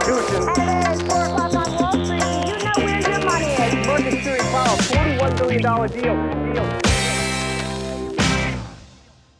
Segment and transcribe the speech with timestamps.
[0.00, 0.48] Constitution.
[0.48, 2.22] At 4 o'clock on Wall Street,
[2.56, 4.36] you know where your money is?
[4.86, 6.54] $41 billion deal.
[6.54, 6.86] deal.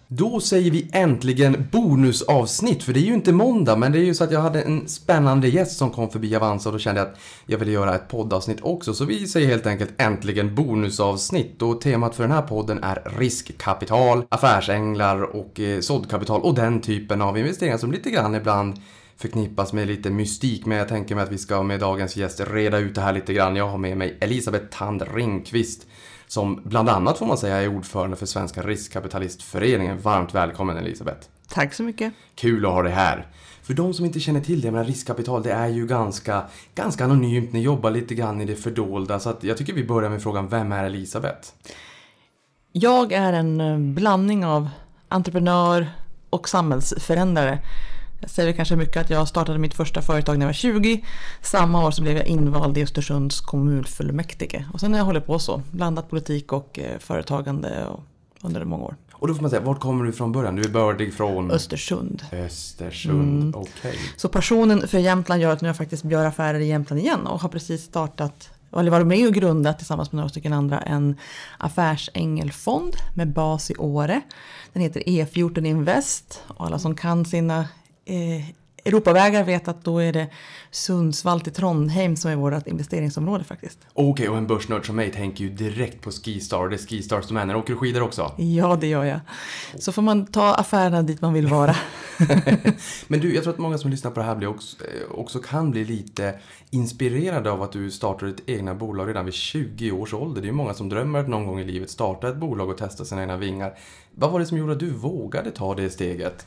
[0.08, 4.14] Då säger vi äntligen bonusavsnitt, för det är ju inte måndag, men det är ju
[4.14, 7.08] så att jag hade en spännande gäst som kom förbi Avanza och då kände jag
[7.08, 11.80] att jag ville göra ett poddavsnitt också, så vi säger helt enkelt äntligen bonusavsnitt och
[11.80, 17.38] temat för den här podden är riskkapital, affärsänglar och eh, såddkapital och den typen av
[17.38, 18.80] investeringar som lite grann ibland
[19.16, 22.78] förknippas med lite mystik, men jag tänker mig att vi ska med dagens gäst reda
[22.78, 23.56] ut det här lite grann.
[23.56, 25.86] Jag har med mig Elisabeth Tand Ringqvist
[26.28, 30.00] som bland annat får man säga är ordförande för Svenska Riskkapitalistföreningen.
[30.00, 31.28] Varmt välkommen Elisabeth!
[31.48, 32.12] Tack så mycket.
[32.34, 33.26] Kul att ha dig här!
[33.62, 36.42] För de som inte känner till det, men riskkapital det är ju ganska,
[36.74, 40.22] ganska anonymt, ni jobbar lite grann i det fördolda, så jag tycker vi börjar med
[40.22, 41.48] frågan, vem är Elisabeth?
[42.72, 44.68] Jag är en eh, blandning av
[45.08, 45.90] entreprenör
[46.30, 47.58] och samhällsförändrare.
[48.20, 51.04] Jag säger kanske mycket att jag startade mitt första företag när jag var 20.
[51.42, 54.64] Samma år så blev jag invald i Östersunds kommunfullmäktige.
[54.72, 57.86] Och sen har jag hållit på så, blandat politik och eh, företagande
[58.42, 58.96] under många år.
[59.12, 60.56] Och då får man säga, vart kommer du från början?
[60.56, 61.50] Du är bördig från?
[61.50, 62.22] Östersund.
[62.32, 63.98] Östersund, okej.
[64.16, 67.40] Så passionen för Jämtland gör att nu jag faktiskt gör affärer i Jämtland igen och
[67.40, 71.16] har precis startat eller varit med och grundat tillsammans med några stycken andra en
[71.58, 74.20] affärsängelfond med bas i Åre.
[74.72, 77.68] Den heter E14 Invest och alla som kan sina
[78.06, 78.44] eh,
[78.86, 80.28] Europavägar vet att då är det
[80.70, 83.78] Sundsvall till Trondheim som är vårt investeringsområde faktiskt.
[83.92, 87.56] Okej, och en börsnörd som mig tänker ju direkt på Skistar, det är Skistars domäner.
[87.56, 88.32] Åker du skidor också?
[88.36, 89.20] Ja, det gör jag.
[89.78, 91.76] Så får man ta affärerna dit man vill vara.
[93.06, 95.38] Men du, jag tror att många som lyssnar på det här blir också, eh, också
[95.38, 96.34] kan bli lite
[96.70, 100.40] inspirerade av att du startar ditt egna bolag redan vid 20 års ålder.
[100.40, 102.78] Det är ju många som drömmer att någon gång i livet starta ett bolag och
[102.78, 103.78] testa sina egna vingar.
[104.14, 106.46] Vad var det som gjorde att du vågade ta det steget?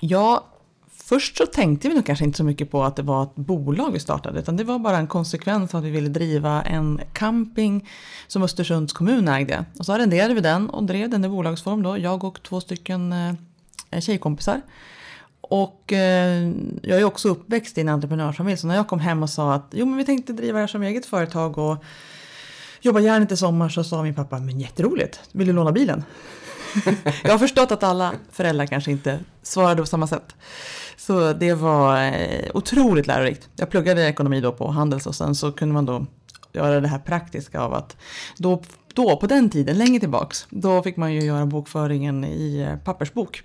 [0.00, 0.44] Ja,
[0.90, 3.92] först så tänkte vi nog kanske inte så mycket på att det var ett bolag
[3.92, 7.88] vi startade, utan det var bara en konsekvens av att vi ville driva en camping
[8.26, 9.64] som Östersunds kommun ägde.
[9.78, 13.12] Och så arrenderade vi den och drev den i bolagsform då, jag och två stycken
[13.90, 14.60] eh, tjejkompisar.
[15.40, 16.50] Och eh,
[16.82, 19.66] jag är också uppväxt i en entreprenörsfamilj, så när jag kom hem och sa att
[19.72, 21.84] jo men vi tänkte driva det här som eget företag och
[22.80, 26.04] jobba gärna i sommar så sa min pappa, men jätteroligt, vill du låna bilen?
[27.22, 30.34] Jag har förstått att alla föräldrar kanske inte svarade på samma sätt.
[30.96, 33.48] Så det var eh, otroligt lärorikt.
[33.56, 36.06] Jag pluggade ekonomi då på Handels och sen så kunde man då
[36.52, 37.96] göra det här praktiska av att
[38.36, 38.62] då,
[38.94, 43.42] då på den tiden, länge tillbaks, då fick man ju göra bokföringen i eh, pappersbok.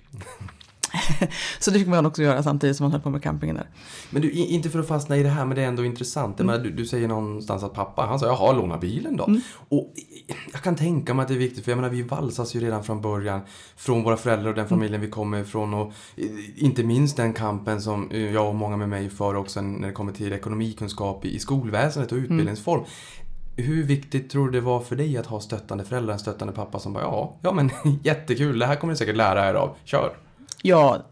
[1.58, 3.66] så det fick man också göra samtidigt som man höll på med campingen där.
[4.10, 6.40] Men du, inte för att fastna i det här, men det är ändå intressant.
[6.40, 6.62] Mm.
[6.62, 9.24] Du, du, säger någonstans att pappa, han sa jaha, låna bilen då.
[9.24, 9.40] Mm.
[9.68, 9.92] Och
[10.52, 12.84] jag kan tänka mig att det är viktigt, för jag menar vi valsas ju redan
[12.84, 13.40] från början
[13.76, 15.06] från våra föräldrar och den familjen mm.
[15.06, 15.74] vi kommer ifrån.
[15.74, 15.92] Och
[16.56, 20.12] inte minst den kampen som jag och många med mig för också när det kommer
[20.12, 22.30] till ekonomikunskap i skolväsendet och mm.
[22.30, 22.84] utbildningsform.
[23.56, 26.78] Hur viktigt tror du det var för dig att ha stöttande föräldrar, en stöttande pappa
[26.78, 27.70] som bara ja, ja men
[28.02, 30.16] jättekul, det här kommer ni säkert lära er av, kör.
[30.62, 31.06] Ja,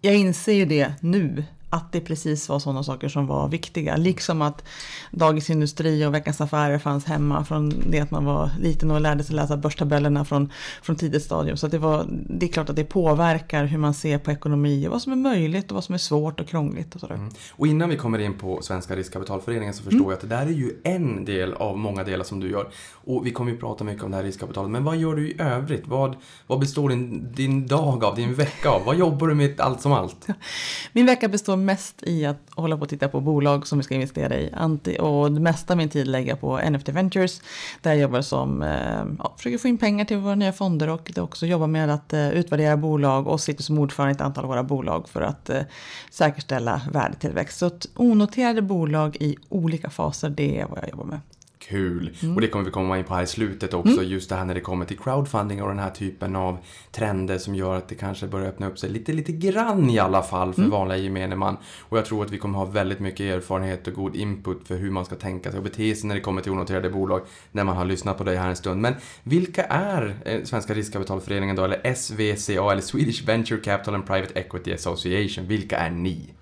[0.00, 3.96] jag inser ju det nu att det precis var sådana saker som var viktiga.
[3.96, 4.64] Liksom att
[5.10, 9.24] Dagens Industri och Veckans Affärer fanns hemma från det att man var liten och lärde
[9.24, 11.56] sig läsa börstabellerna från, från tidigt stadium.
[11.56, 14.92] Så det, var, det är klart att det påverkar hur man ser på ekonomi och
[14.92, 16.94] vad som är möjligt och vad som är svårt och krångligt.
[16.94, 17.14] Och, sådär.
[17.14, 17.30] Mm.
[17.52, 20.10] och innan vi kommer in på Svenska Riskkapitalföreningen så förstår mm.
[20.10, 22.68] jag att det där är ju en del av många delar som du gör.
[22.92, 24.70] Och vi kommer ju prata mycket om det här riskkapitalet.
[24.70, 25.86] Men vad gör du i övrigt?
[25.86, 26.16] Vad,
[26.46, 28.84] vad består din, din dag av, din vecka av?
[28.84, 30.26] Vad jobbar du med allt som allt?
[30.92, 33.94] Min vecka består mest i att hålla på och titta på bolag som vi ska
[33.94, 34.50] investera i.
[34.52, 37.42] Anti och det mesta av min tid lägger jag på NFT Ventures.
[37.82, 41.12] Där jag jobbar som, eh, ja, försöker få in pengar till våra nya fonder och
[41.14, 44.44] det också jobbar med att eh, utvärdera bolag och sitter som ordförande i ett antal
[44.44, 45.62] av våra bolag för att eh,
[46.10, 47.58] säkerställa värdetillväxt.
[47.58, 51.20] Så att onoterade bolag i olika faser, det är vad jag jobbar med
[51.60, 52.16] kul.
[52.22, 52.34] Mm.
[52.34, 54.08] Och det kommer vi komma in på här i slutet också, mm.
[54.08, 56.58] just det här när det kommer till crowdfunding och den här typen av
[56.90, 60.22] trender som gör att det kanske börjar öppna upp sig lite, lite grann i alla
[60.22, 60.70] fall för mm.
[60.70, 61.56] vanliga gemene man.
[61.80, 64.90] Och jag tror att vi kommer ha väldigt mycket erfarenhet och god input för hur
[64.90, 67.76] man ska tänka sig och bete sig när det kommer till onoterade bolag när man
[67.76, 68.80] har lyssnat på dig här en stund.
[68.80, 74.40] Men vilka är eh, Svenska Riskkapitalföreningen då, eller SVCA, eller Swedish Venture Capital and Private
[74.40, 75.46] Equity Association?
[75.46, 76.32] Vilka är ni?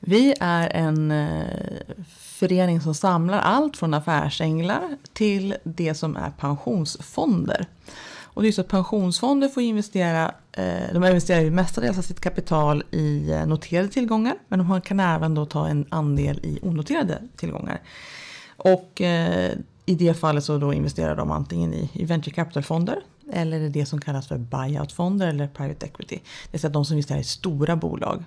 [0.00, 1.42] Vi är en eh,
[2.42, 7.66] förening som samlar allt från affärsänglar till det som är pensionsfonder.
[8.22, 12.20] Och det är så att pensionsfonder får investera, eh, de investerar ju mestadels av sitt
[12.20, 17.22] kapital i eh, noterade tillgångar, men de kan även då ta en andel i onoterade
[17.36, 17.80] tillgångar.
[18.56, 19.52] Och eh,
[19.86, 23.00] i det fallet så då investerar de antingen i, i venture capital-fonder
[23.32, 26.16] eller i det som kallas för buyout-fonder eller private equity.
[26.16, 28.24] Det vill säga de som investerar i stora bolag.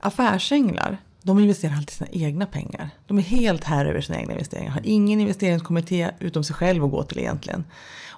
[0.00, 2.90] Affärsänglar de investerar alltid sina egna pengar.
[3.06, 4.70] De är helt här över sina egna investeringar.
[4.70, 7.64] Har ingen investeringskommitté utom sig själv att gå till egentligen.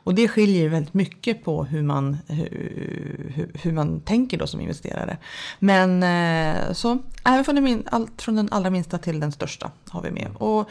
[0.04, 4.60] Och det skiljer väldigt mycket på hur man, hur, hur, hur man tänker då som
[4.60, 5.16] investerare.
[5.58, 10.02] Men eh, så även från den, allt från den allra minsta till den största har
[10.02, 10.30] vi med.
[10.38, 10.68] Och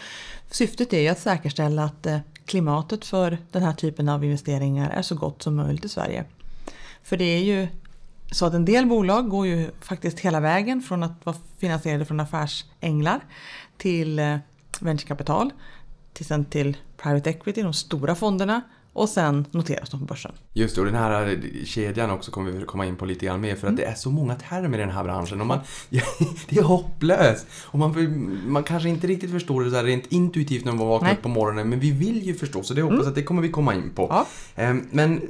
[0.52, 5.02] syftet är ju att säkerställa att eh, klimatet för den här typen av investeringar är
[5.02, 6.26] så gott som möjligt i Sverige.
[7.04, 7.68] För det är ju
[8.32, 12.20] så att en del bolag går ju faktiskt hela vägen från att vara finansierade från
[12.20, 13.20] affärsänglar
[13.78, 14.38] till eh,
[14.80, 15.52] venturekapital,
[16.14, 18.62] till sen till private equity, de stora fonderna
[18.94, 20.32] och sen noteras de på börsen.
[20.54, 23.56] Just det, och den här kedjan också kommer vi komma in på lite grann mer
[23.56, 25.60] för att det är så många termer i den här branschen och man,
[26.50, 27.48] det är hopplöst.
[27.64, 31.14] Och man, man kanske inte riktigt förstår det så här rent intuitivt när man vaknar
[31.14, 33.10] upp på morgonen men vi vill ju förstå så det hoppas mm.
[33.10, 34.08] att det kommer vi komma in på.
[34.10, 34.26] Ja.
[34.56, 35.22] Ehm, men,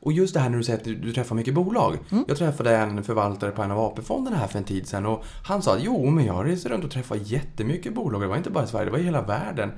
[0.00, 1.98] och just det här när du säger att du, du träffar mycket bolag.
[2.10, 2.24] Mm.
[2.28, 5.62] Jag träffade en förvaltare på en av AP-fonderna här för en tid sedan och han
[5.62, 8.20] sa att jo, men jag reser runt och träffar jättemycket bolag.
[8.20, 9.70] Det var inte bara i Sverige, det var i hela världen.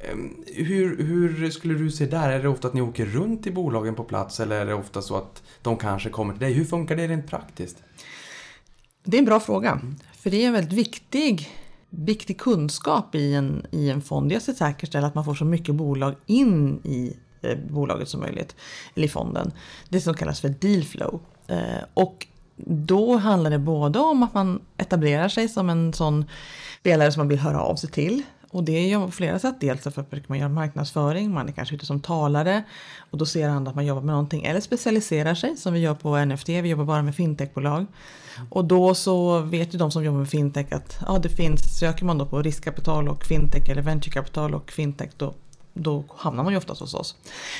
[0.00, 2.30] Ehm, hur, hur skulle du se där?
[2.30, 5.02] Är det ofta att ni åker runt i bolagen på plats eller är det ofta
[5.02, 6.52] så att de kanske kommer till dig?
[6.52, 7.82] Hur funkar det rent praktiskt?
[9.04, 9.80] Det är en bra fråga.
[10.12, 11.50] För det är en väldigt viktig,
[11.90, 14.30] viktig kunskap i en, i en fond.
[14.30, 18.56] Dels att säkerställa att man får så mycket bolag in i eh, bolaget som möjligt.
[18.94, 19.52] Eller i fonden.
[19.88, 21.20] Det som kallas för deal flow.
[21.46, 22.26] Eh, och
[22.66, 26.24] då handlar det både om att man etablerar sig som en sån
[26.80, 28.22] spelare som man vill höra av sig till.
[28.50, 29.54] Och det gör man på flera sätt.
[29.60, 32.62] Dels för att man gör marknadsföring, man är kanske ute som talare
[33.10, 34.44] och då ser andra att man jobbar med någonting.
[34.44, 37.86] Eller specialiserar sig som vi gör på NFT, vi jobbar bara med fintechbolag.
[38.50, 42.04] Och då så vet ju de som jobbar med fintech att ja, det finns, söker
[42.04, 45.34] man då på riskkapital och fintech eller venturekapital och fintech då,
[45.74, 47.16] då hamnar man ju oftast hos oss.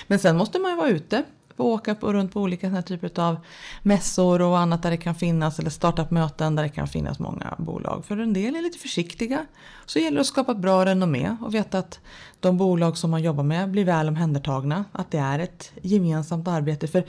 [0.07, 1.25] Men sen måste man ju vara ute
[1.63, 3.37] åka på, runt på olika såna typer av
[3.83, 8.05] mässor och annat där det kan finnas, eller startup-möten där det kan finnas många bolag.
[8.05, 9.47] För en del är lite försiktiga.
[9.87, 12.01] Så gäller det att skapa ett bra renommé och veta att
[12.41, 14.85] de bolag som man jobbar med blir väl omhändertagna.
[14.93, 16.89] Att det är ett gemensamt arbete.
[16.89, 17.05] För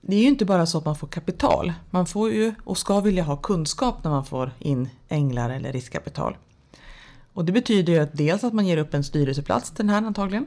[0.00, 1.72] det är ju inte bara så att man får kapital.
[1.90, 6.36] Man får ju och ska vilja ha kunskap när man får in änglar eller riskkapital.
[7.32, 10.02] Och det betyder ju att dels att man ger upp en styrelseplats till den här
[10.02, 10.46] antagligen.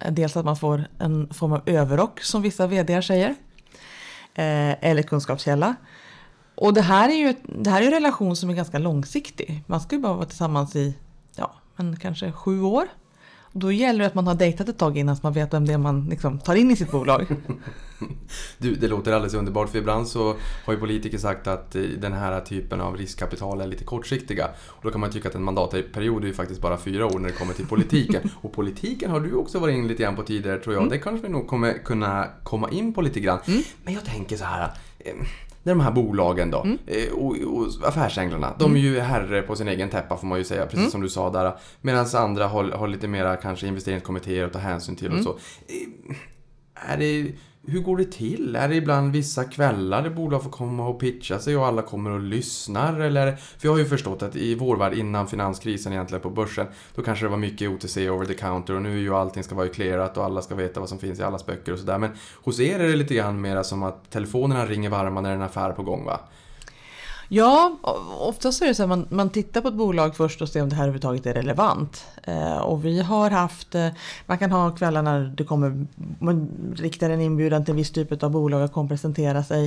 [0.00, 3.34] Eh, dels att man får en form av överrock som vissa vd säger.
[4.34, 5.74] Eh, eller kunskapskälla.
[6.54, 9.64] Och det här är ju det här är en relation som är ganska långsiktig.
[9.66, 10.94] Man ska ju bara vara tillsammans i
[11.36, 12.88] ja, men kanske sju år.
[13.52, 15.72] Då gäller det att man har dejtat ett tag innan så man vet vem det
[15.72, 17.26] är man liksom tar in i sitt bolag.
[18.58, 20.34] Du, det låter alldeles underbart för ibland så
[20.64, 24.48] har ju politiker sagt att eh, den här typen av riskkapital är lite kortsiktiga.
[24.66, 27.28] Och då kan man tycka att en mandatperiod är ju faktiskt bara fyra år när
[27.28, 28.30] det kommer till politiken.
[28.40, 30.82] Och politiken har du också varit in lite grann på tidigare tror jag.
[30.82, 30.90] Mm.
[30.90, 33.38] Det kanske vi nog kommer kunna komma in på lite grann.
[33.46, 33.62] Mm.
[33.84, 34.70] Men jag tänker så här.
[34.98, 35.14] Eh,
[35.62, 36.78] när de här bolagen då, mm.
[36.86, 40.44] Eh, och, och affärsänglarna, de är ju herre på sin egen täppa får man ju
[40.44, 40.90] säga, precis mm.
[40.90, 41.52] som du sa där.
[41.80, 45.24] Medan andra har, har lite mera kanske investeringskommittéer att ta hänsyn till och mm.
[45.24, 45.38] så.
[46.74, 47.32] Är det
[47.68, 48.56] hur går det till?
[48.56, 52.10] Är det ibland vissa kvällar där bolag får komma och pitcha sig och alla kommer
[52.10, 53.00] och lyssnar?
[53.00, 53.36] Eller?
[53.36, 57.02] För jag har ju förstått att i vår värld innan finanskrisen egentligen på börsen, då
[57.02, 59.68] kanske det var mycket OTC over the counter och nu är ju allting ska vara
[59.68, 61.98] clearat och alla ska veta vad som finns i allas böcker och sådär.
[61.98, 62.10] Men
[62.42, 65.36] hos er är det lite grann mera som att telefonerna ringer varma när det är
[65.36, 66.20] en affär på gång va?
[67.28, 67.76] Ja,
[68.18, 70.68] oftast är det så att man, man tittar på ett bolag först och ser om
[70.68, 72.06] det här överhuvudtaget är relevant.
[72.24, 73.88] Eh, och vi har haft, eh,
[74.26, 75.86] man kan ha kvällar när det kommer,
[76.18, 79.64] man riktar en inbjudan till en viss typ av bolag att komma presentera sig.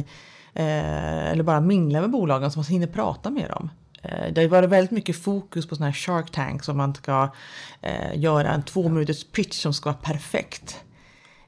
[0.54, 3.70] Eh, eller bara mingla med bolagen så man hinner prata med dem.
[4.02, 7.30] Eh, det har varit väldigt mycket fokus på sådana här shark tanks om man ska
[7.82, 10.80] eh, göra en två minuters pitch som ska vara perfekt.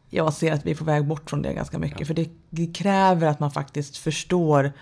[0.10, 2.06] Jag ser att vi är på väg bort från det ganska mycket ja.
[2.06, 4.74] för det, det kräver att man faktiskt förstår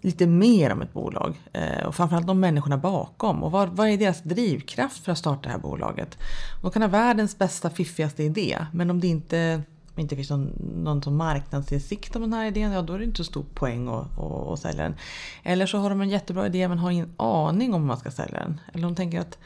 [0.00, 3.96] lite mer om ett bolag eh, och framförallt de människorna bakom och vad, vad är
[3.96, 6.18] deras drivkraft för att starta det här bolaget.
[6.62, 9.62] De kan ha världens bästa, fiffigaste idé men om det inte,
[9.96, 10.52] inte finns någon,
[10.84, 13.88] någon som marknadsinsikt om den här idén, ja då är det inte så stor poäng
[13.88, 14.94] att, att, att sälja den.
[15.42, 18.10] Eller så har de en jättebra idé men har ingen aning om hur man ska
[18.10, 18.60] sälja den.
[18.72, 19.38] Eller de tänker att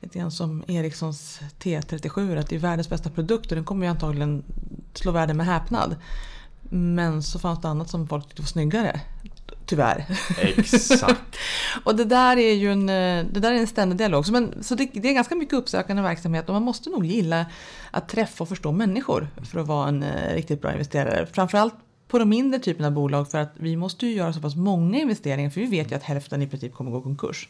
[0.00, 3.90] lite grann som Ericssons T37, att det är världens bästa produkt och den kommer ju
[3.90, 4.44] antagligen
[4.94, 5.96] slå världen med häpnad.
[6.72, 9.00] Men så fanns det annat som folk tyckte var snyggare.
[9.70, 10.04] Tyvärr.
[10.38, 11.36] Exakt.
[11.84, 14.26] och det där är ju en, eh, det där är en ständig dialog.
[14.26, 17.46] Så, men, så det, det, är ganska mycket uppsökande verksamhet och man måste nog gilla
[17.90, 21.26] att träffa och förstå människor för att vara en uh, riktigt bra investerare.
[21.32, 21.74] Framförallt
[22.08, 24.98] på de mindre typerna av bolag för att vi måste ju göra så pass många
[24.98, 27.48] investeringar för vi vet ju att hälften i princip kommer gå konkurs.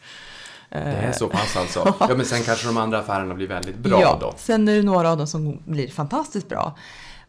[0.69, 1.95] Det är så pass alltså?
[1.99, 4.33] Ja, men sen kanske de andra affärerna blir väldigt bra ja, då?
[4.37, 6.77] sen är det några av dem som blir fantastiskt bra.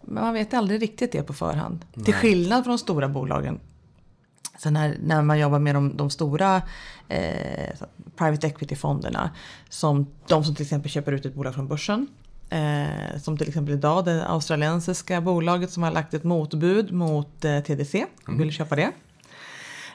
[0.02, 1.84] Men man vet aldrig riktigt det på förhand.
[1.94, 2.04] Nej.
[2.04, 3.60] Till skillnad från de stora bolagen
[4.62, 6.62] Sen när, när man jobbar med de, de stora
[7.08, 7.70] eh,
[8.16, 9.30] private equity-fonderna,
[9.68, 12.06] som de som till exempel köper ut ett bolag från börsen,
[12.50, 17.60] eh, som till exempel idag det australiensiska bolaget som har lagt ett motbud mot eh,
[17.60, 18.92] TDC, vill köpa det.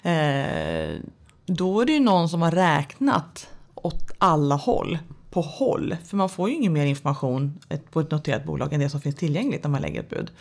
[0.10, 1.00] Eh,
[1.46, 4.98] då är det ju någon som har räknat åt alla håll,
[5.30, 5.96] på håll.
[6.06, 7.60] För man får ju ingen mer information
[7.92, 10.32] på ett noterat bolag än det som finns tillgängligt när man lägger ett bud.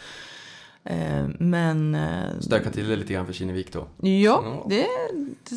[0.90, 3.86] Eh, Men eh, Stöka till det lite grann för Kinnevik då.
[4.08, 4.86] Ja, det,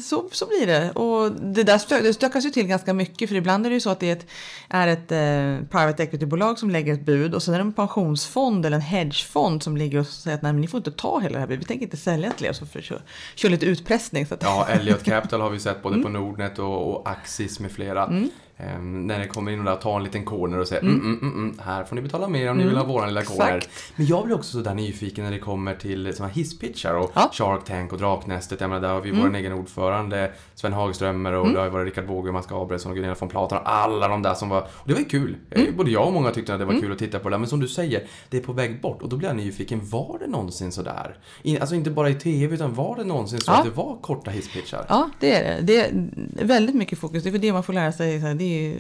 [0.04, 0.92] så, så blir det.
[0.92, 3.80] Och det där stö, det stökas ju till ganska mycket för ibland är det ju
[3.80, 4.26] så att det är ett,
[4.70, 8.66] är ett eh, private equity-bolag som lägger ett bud och sen är det en pensionsfond
[8.66, 11.34] eller en hedgefond som ligger och säger att nej men ni får inte ta hela
[11.34, 13.02] det här budet, vi tänker inte sälja till er så för kör,
[13.36, 14.26] kör lite utpressning.
[14.26, 16.04] Så att, Ja, Elliot Capital har vi sett både Mm.
[16.04, 18.14] på Nordnet och, och Axis med flera.
[18.60, 20.96] Ehm, när det kommer in och där tar en liten corner och säger mm.
[21.00, 23.46] Mm, mm, mm, här får ni betala mer om ni vill ha våran lilla corner.
[23.48, 23.58] Mm.
[23.58, 23.94] Exakt.
[23.96, 27.22] Men jag blir också sådär nyfiken när det kommer till här hisspitchar och Ja.
[27.22, 27.32] Mm.
[27.32, 28.62] Shark Tank och Draknästet.
[28.62, 31.86] Jag menar, där har vi vår egen ordförande Sven Hagströmer och det har ju varit
[31.86, 34.62] Rickard Båge, Mats Gabrielsson och Gunilla von Platen och alla de där som var...
[34.62, 35.36] Och det var ju kul.
[35.52, 35.78] Eh, Mm.
[35.78, 37.40] Både jag och många tyckte att det var kul att titta på det där.
[37.40, 39.02] Men som du säger, det är på väg bort.
[39.02, 41.18] Och då blir jag nyfiken, var det någonsin sådär?
[41.42, 43.58] In, alltså inte bara i TV, utan var det någonsin så Ja.
[43.58, 44.86] att det var korta hisspitchar?
[44.90, 45.62] Ja, det är det.
[45.62, 47.24] Det är väldigt mycket fokus.
[47.24, 48.20] Det är för det man får lära sig.
[48.20, 48.76] Det ju,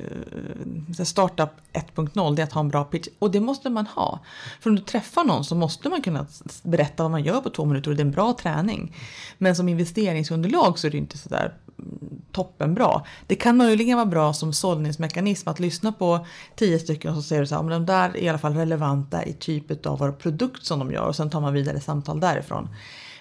[0.99, 3.07] eh, startup 1.0, det är att ha en bra pitch.
[3.19, 4.19] Och det måste man ha.
[4.59, 6.25] För om du träffar någon så måste man kunna
[6.63, 8.95] berätta vad man gör på två minuter och det är en bra träning.
[9.37, 13.01] Men som investeringsunderlag så är det inte sådär mm, toppenbra.
[13.27, 17.41] Det kan möjligen vara bra som sållningsmekanism att lyssna på tio stycken och så säger
[17.41, 20.19] du så här, men de där är i alla fall relevanta i typet av vad
[20.19, 22.69] produkt som de gör och sen tar man vidare samtal därifrån.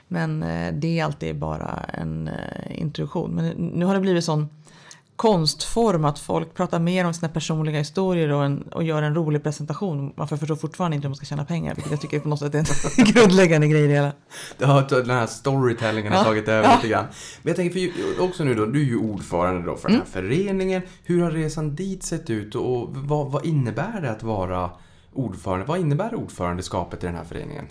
[0.08, 3.30] Men eh, det är alltid bara en eh, introduktion.
[3.30, 4.48] Men nu har det blivit sån
[5.18, 9.42] konstform att folk pratar mer om sina personliga historier och, en, och gör en rolig
[9.42, 10.12] presentation.
[10.16, 12.54] Man förstår fortfarande inte hur man ska tjäna pengar, vilket jag tycker på något sätt
[12.54, 14.12] är en grundläggande grej i det hela.
[14.74, 16.24] Har den här storytellingen har Ja.
[16.24, 16.74] tagit över Ja.
[16.76, 17.04] lite grann.
[17.42, 20.02] Men jag tänker för också nu då, du är ju ordförande då för den här
[20.02, 20.12] Mm.
[20.28, 20.82] föreningen.
[21.04, 24.70] Hur har resan dit sett ut och vad, vad innebär det att vara
[25.14, 25.64] ordförande?
[25.66, 27.64] Vad innebär ordförandeskapet i den här föreningen?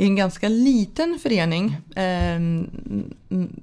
[0.00, 1.76] Det är en ganska liten förening.
[1.96, 2.70] Ehm,
[3.30, 3.60] mm,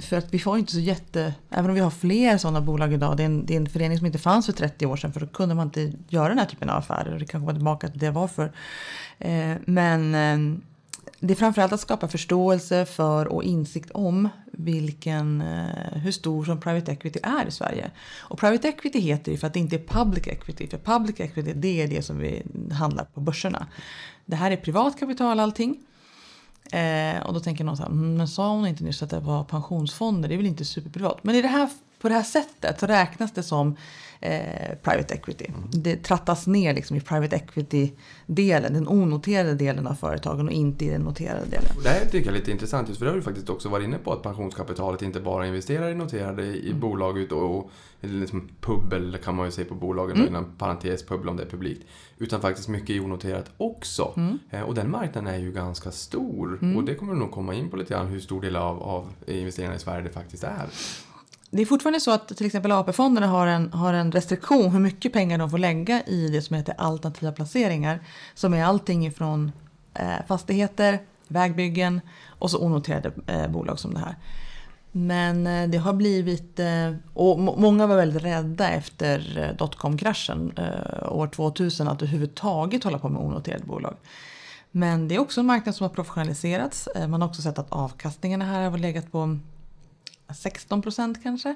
[0.00, 1.34] för att vi får inte så jätte...
[1.50, 3.16] Även om vi har fler sådana bolag idag.
[3.16, 5.12] Det är, en, det är en förening som inte fanns för 30 år sedan.
[5.12, 7.12] För då kunde man inte göra den här typen av affärer.
[7.12, 8.52] Och det kan komma tillbaka till det varför.
[9.18, 10.62] Eh, Men ehm,
[11.20, 16.60] det är framförallt att skapa förståelse för och insikt om vilken, eh, hur stor som
[16.60, 17.90] private equity är i Sverige.
[18.18, 20.66] Och private equity heter ju för att det inte är public equity.
[20.66, 23.66] För public equity det är det som vi handlar på börserna.
[24.24, 25.76] Det här är privat kapital allting.
[26.72, 29.20] Eh, och då tänker någon så här, mm, men sa hon inte nyss att det
[29.20, 30.28] var pensionsfonder?
[30.28, 31.24] Det är väl inte superprivat?
[31.24, 31.68] Men i det här,
[32.00, 33.76] på det här sättet så räknas det som
[34.20, 35.46] eh, private equity.
[35.72, 40.88] Det trattas ner liksom i private equity-delen, den onoterade delen av företagen och inte i
[40.88, 41.70] den noterade delen.
[41.76, 43.68] Och det här tycker jag är lite intressant just för det har du faktiskt också
[43.68, 46.80] varit inne på att pensionskapitalet inte bara investerar i noterade i Mm.
[46.80, 50.28] bolag ut och, och liksom pubbel kan man ju säga på bolagen Mm.
[50.28, 51.86] inom parentes pubbel om det är publikt.
[52.18, 54.12] Utan faktiskt mycket i onoterat också.
[54.16, 54.38] Mm.
[54.50, 56.74] Eh, och den marknaden är ju ganska stor.
[56.76, 59.12] Och det kommer du nog komma in på lite grann hur stor del av, av
[59.26, 60.66] investeringarna i Sverige det faktiskt är.
[61.50, 65.12] Det är fortfarande så att till exempel AP-fonderna har en, har en restriktion hur mycket
[65.12, 68.00] pengar de får lägga i det som heter alternativa placeringar.
[68.34, 69.52] Som är allting ifrån
[69.94, 70.98] eh, fastigheter,
[71.28, 72.00] vägbyggen
[72.38, 74.16] och så onoterade eh, bolag som det här.
[74.92, 80.52] Men eh, det har blivit, eh, och må- många var väldigt rädda efter eh, dotcom-kraschen
[80.56, 83.94] eh, år 2000 att överhuvudtaget hålla på med onoterade bolag.
[84.70, 86.86] Men det är också en marknad som har professionaliserats.
[86.86, 89.38] Eh, Man har också sett att avkastningarna här har legat på
[90.34, 91.54] 16 procent kanske.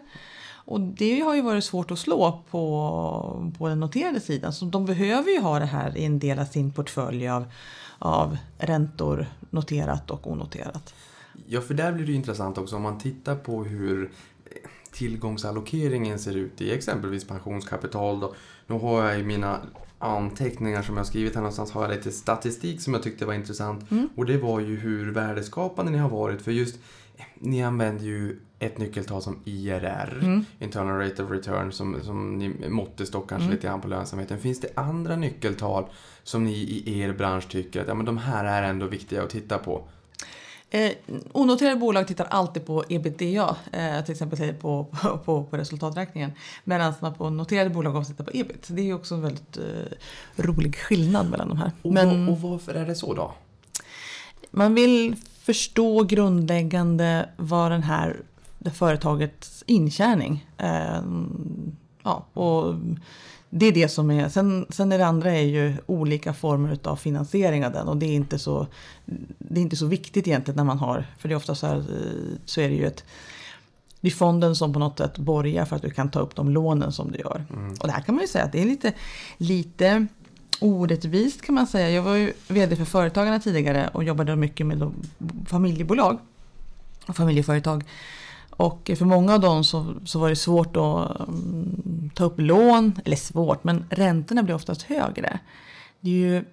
[0.64, 4.52] Och det har ju varit svårt att slå på, på den noterade sidan.
[4.52, 7.44] Så de behöver ju ha det här i en del av sin portfölj av,
[7.98, 10.94] av räntor, noterat och onoterat.
[11.46, 14.10] Ja, för där blir det intressant också om man tittar på hur
[14.92, 18.20] tillgångsallokeringen ser ut i exempelvis pensionskapital.
[18.20, 18.34] Då.
[18.66, 19.60] Nu har jag i mina
[19.98, 23.34] anteckningar som jag har skrivit här någonstans har jag lite statistik som jag tyckte var
[23.34, 23.84] intressant.
[24.16, 26.42] Och det var ju hur värdeskapande ni har varit.
[26.42, 26.78] För just
[27.34, 33.28] ni använder ju ett nyckeltal som IRR, Internal Rate of Return, som, som ni måttstock
[33.28, 34.38] kanske lite grann på lönsamheten.
[34.38, 35.84] Finns det andra nyckeltal
[36.22, 39.30] som ni i er bransch tycker att ja, men de här är ändå viktiga att
[39.30, 39.82] titta på?
[40.70, 40.90] Eh,
[41.32, 44.86] onoterade bolag tittar alltid på ebitda, eh, till exempel på,
[45.24, 46.32] på, på resultaträkningen.
[46.64, 48.66] Medan man på noterade bolag också tittar på ebit.
[48.70, 49.62] Det är ju också en väldigt eh,
[50.36, 51.72] rolig skillnad mellan de här.
[51.82, 53.34] Och, Men och varför är det så då?
[54.50, 58.16] man vill förstå grundläggande vad den här
[58.60, 60.46] det företagets intjäning.
[60.56, 61.02] Eh,
[62.02, 62.74] ja, och
[63.50, 66.96] det är det som är, sen, sen är det andra är ju olika former av
[66.96, 68.66] finansiering av den och det är inte så,
[69.38, 71.84] det är inte så viktigt egentligen när man har, för det är ofta så här,
[72.44, 73.04] så är det ju ett,
[74.00, 76.50] det är fonden som på något sätt borgar för att du kan ta upp de
[76.50, 77.44] lånen som du gör.
[77.80, 78.92] Och det här kan man ju säga att det är lite,
[79.36, 80.06] lite
[80.60, 81.90] orättvist kan man säga.
[81.90, 84.92] Jag var ju vd för Företagarna tidigare och jobbade mycket med
[85.46, 86.18] familjebolag
[87.06, 87.84] och familjeföretag.
[88.60, 93.00] Och för många av dem så, så var det svårt att mm, ta upp lån,
[93.04, 95.38] eller svårt, men räntorna blir oftast högre.
[96.00, 96.44] Det är ju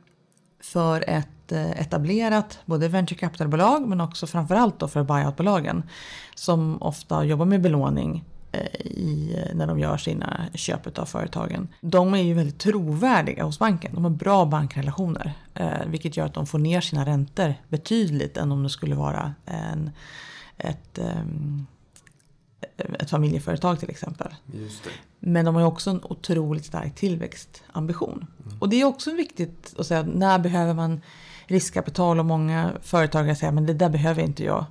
[0.59, 5.83] för ett eh, etablerat både venture capital-bolag men också framförallt då för buyout-bolagen
[6.35, 11.67] som ofta jobbar med belåning eh, i, eh, när de gör sina köp av företagen.
[11.81, 13.91] De är ju väldigt trovärdiga hos banken.
[13.95, 18.51] De har bra bankrelationer eh, vilket gör att de får ner sina räntor betydligt än
[18.51, 19.91] om det skulle vara en,
[20.57, 21.65] ett, ehm,
[22.99, 24.35] ett familjeföretag till exempel.
[25.19, 28.25] Men de har ju också en otroligt stark tillväxtambition.
[28.59, 31.01] Och det är också viktigt att säga, när behöver man
[31.47, 32.19] riskkapital?
[32.19, 34.65] Och många företagare säger, men det där behöver inte jag.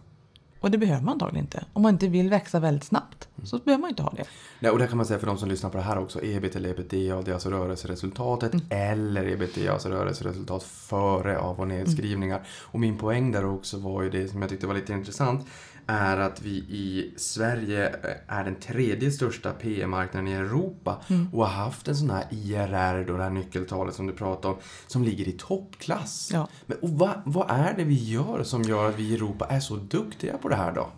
[0.61, 1.65] Och det behöver man antagligen inte.
[1.73, 4.25] Om man inte vill växa väldigt snabbt så behöver man inte ha det.
[4.61, 6.57] Nej, och det kan man säga för de som lyssnar på det här också, ebit
[6.57, 12.47] eller ebitda, det är alltså rörelseresultatet eller ebitda, alltså rörelseresultat före av och nedskrivningar.
[12.49, 15.47] Och min poäng där också var ju det som jag tyckte var lite intressant,
[15.87, 17.95] är att vi i Sverige
[18.27, 21.01] är den tredje största PE-marknaden i Europa
[21.33, 24.61] och har haft en sån här IRR, då det här nyckeltalet som du pratade om,
[24.87, 26.31] som ligger i toppklass.
[26.33, 26.49] Ja.
[26.67, 29.61] Men, och vad, vad är det vi gör som gör att vi i Europa är
[29.61, 30.89] så duktiga på det här då?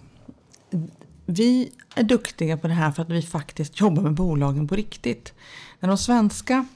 [1.27, 5.33] Vi är duktiga på det här för att vi faktiskt jobbar med bolagen på riktigt.
[5.81, 6.67] När de svenska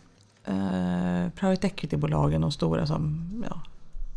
[0.44, 3.62] eh, private equity-bolagen, de stora som ja,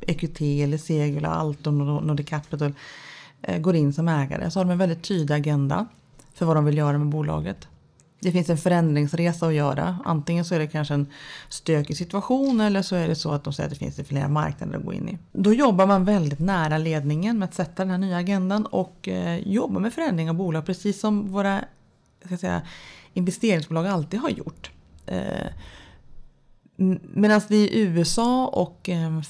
[0.02, 2.74] EQT eller Segula, Alton och Nordic Capital
[3.48, 5.86] Eh, går in som ägare så har de en väldigt tydlig agenda
[6.34, 7.68] för vad de vill göra med bolaget.
[8.20, 9.98] Det finns en förändringsresa att göra.
[10.06, 11.08] Antingen så är det kanske en
[11.50, 14.78] stökig situation eller så är det så att de säger att det finns flera marknader
[14.78, 15.18] att gå in i.
[15.32, 19.48] Då jobbar man väldigt nära ledningen med att sätta den här nya agendan och eh,
[19.48, 21.66] jobba med förändring av bolag precis som våra
[22.26, 22.62] ska säga,
[23.14, 24.72] investeringsbolag alltid har gjort.
[25.06, 25.48] Eh,
[27.14, 29.22] Medan det i USA och, eh,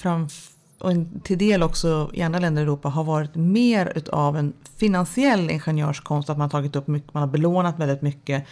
[0.79, 4.53] och en- till del också i andra länder i Europa har varit mer utav en
[4.77, 6.29] finansiell ingenjörskonst.
[6.29, 8.45] Att man har tagit upp mycket, man har belånat väldigt mycket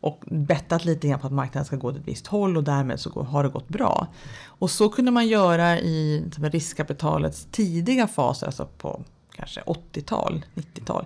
[0.00, 3.00] och bettat lite grann på att marknaden ska gå åt ett visst håll och därmed
[3.00, 4.06] så går, har det gått bra.
[4.46, 9.02] Och så kunde man göra i riskkapitalets tidiga faser, alltså på
[9.36, 11.04] kanske 80-tal, 90-tal.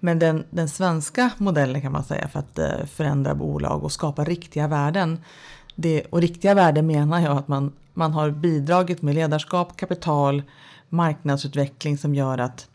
[0.00, 4.24] Men den, den svenska modellen kan man säga för att eh, förändra bolag och skapa
[4.24, 5.20] riktiga värden.
[5.76, 10.42] Det, och riktiga värden menar jag att man, man har bidragit med ledarskap, kapital,
[10.88, 12.68] marknadsutveckling som gör att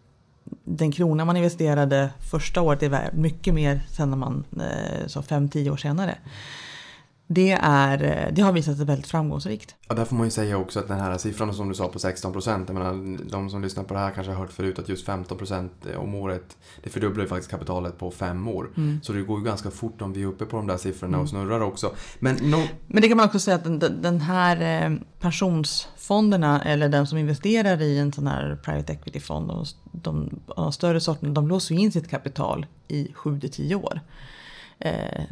[0.64, 5.22] den krona man investerade första året är värd mycket mer sen när man, eh, så
[5.22, 6.18] 5-10 år senare.
[7.34, 9.76] Det, är, eh, det har visat sig väldigt framgångsrikt.
[9.88, 12.00] Ja, där får man ju säga också att den här siffran som du sa på
[12.00, 14.90] 16 procent, jag menar, de som lyssnar på det här kanske har hört förut att
[14.90, 18.70] just 15 procent om året, det fördubblar ju faktiskt kapitalet på fem år.
[19.02, 21.30] Så det går ju ganska fort om vi är uppe på de där siffrorna och
[21.30, 21.92] snurrar också.
[22.20, 26.90] Men no, Men det kan man också säga att den, den här eh, pensionsfonderna eller
[26.90, 31.48] den som investerar i en sån här private equity-fond, de, de, de större sorterna, de
[31.48, 34.00] låser in sitt kapital i 7-10 år.
[34.82, 35.24] Eh,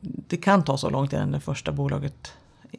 [0.00, 2.32] det kan ta så långt innan det första bolaget,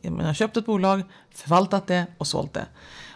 [0.04, 2.66] man har köpt ett bolag, förvaltat det och sålt det.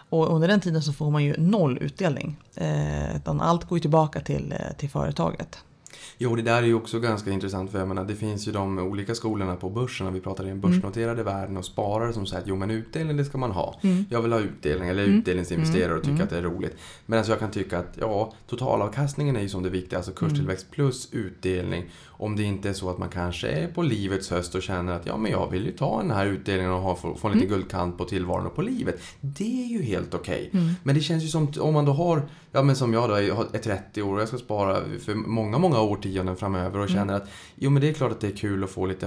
[0.08, 2.36] Och under den tiden så får man ju noll utdelning.
[2.54, 5.64] Eh, utan allt går ju tillbaka till, eh, till företaget.
[6.18, 8.78] Jo, det där är ju också ganska intressant för jag menar, det finns ju de
[8.78, 12.48] olika skolorna på börsen, vi pratar i den börsnoterade världen och sparare som säger att
[12.48, 13.80] jo men utdelning det ska man ha.
[14.10, 16.76] Jag vill ha utdelning, eller utdelningsinvesterare och tycka att det är roligt.
[17.06, 21.08] Medan jag kan tycka att ja, totalavkastningen är ju som det viktiga, alltså kurstillväxt plus
[21.12, 21.84] utdelning.
[22.16, 25.06] Om det inte är så att man kanske är på livets höst och känner att
[25.06, 27.48] ja men jag vill ju ta den här utdelningen och ha, få, få en liten
[27.48, 29.00] guldkant på tillvaron och på livet.
[29.20, 30.50] Det är ju helt okej.
[30.82, 32.22] Men det känns ju som om man då har,
[32.52, 35.58] ja men som jag då är är 30 år och jag ska spara för många,
[35.58, 38.64] många årtionden framöver och känner att jo men det är klart att det är kul
[38.64, 39.06] att få lite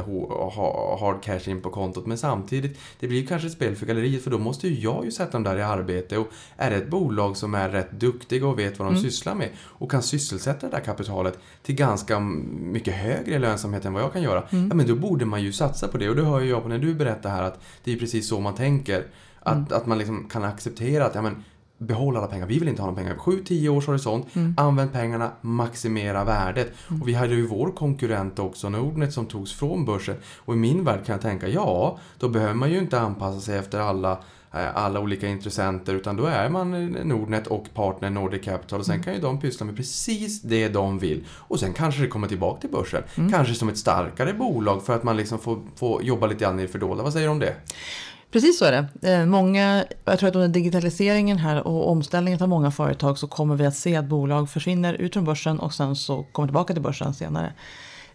[0.99, 2.05] hard cash in på kontot.
[2.05, 5.05] Men samtidigt, det blir ju kanske ett spel för galleriet för då måste ju jag
[5.05, 6.17] ju sätta dem där i arbete.
[6.17, 9.49] Och är det ett bolag som är rätt duktiga och vet vad de sysslar med
[9.59, 14.21] och kan sysselsätta det där kapitalet till ganska mycket högre lönsamhet än vad jag kan
[14.21, 16.63] göra, ja men då borde man ju satsa på det och det hör ju jag
[16.63, 19.03] på när du berättar här att det är precis så man tänker.
[19.39, 21.43] Att, att man liksom kan acceptera att ja, men,
[21.77, 22.47] behåll alla pengar.
[22.47, 23.15] Vi vill inte ha några pengar.
[23.15, 24.27] 7-10 års horisont.
[24.57, 26.73] Använd pengarna, maximera värdet.
[27.01, 30.15] Och vi hade ju vår konkurrent också, Nordnet, som togs från börsen.
[30.37, 33.57] Och i min värld kan jag tänka, ja, då behöver man ju inte anpassa sig
[33.57, 34.17] efter alla
[34.51, 39.03] alla olika intressenter utan då är man eh, Nordnet och partner Nordic Capital och sen
[39.03, 41.23] kan ju de pyssla med precis det de vill.
[41.31, 43.03] Och sen kanske det kommer tillbaka till börsen.
[43.31, 46.61] Kanske som ett starkare bolag för att man liksom får, får jobba lite grann i
[46.61, 47.03] det fördolda.
[47.03, 47.53] Vad säger du om det?
[48.31, 49.13] Precis så är det.
[49.13, 53.55] Eh, Många, jag tror att under digitaliseringen här och omställningen av många företag så kommer
[53.55, 56.83] vi att se att bolag försvinner ut från börsen och sen så kommer tillbaka till
[56.83, 57.53] börsen senare.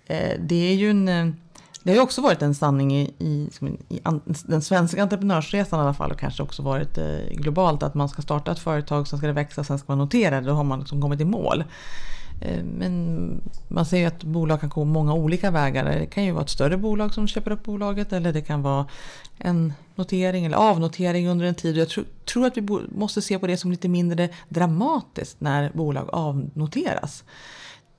[0.07, 1.27] Eh, Det är ju en, eh,
[1.83, 3.49] det har ju också varit en sanning i, i,
[3.89, 7.95] i an- den svenska entreprenörsresan i alla fall och kanske också varit eh, globalt att
[7.95, 10.53] man ska starta ett företag, sen ska det växa, sen ska man notera det, då
[10.53, 11.65] har man liksom kommit i mål.
[12.41, 15.85] Eh, Men man ser ju att bolag kan gå många olika vägar.
[15.85, 18.87] Det kan ju vara ett större bolag som köper upp bolaget eller det kan vara
[19.39, 21.77] en notering eller avnotering under en tid.
[21.77, 25.71] Jag tror, tror att vi bo- måste se på det som lite mindre dramatiskt när
[25.75, 27.25] bolag avnoteras.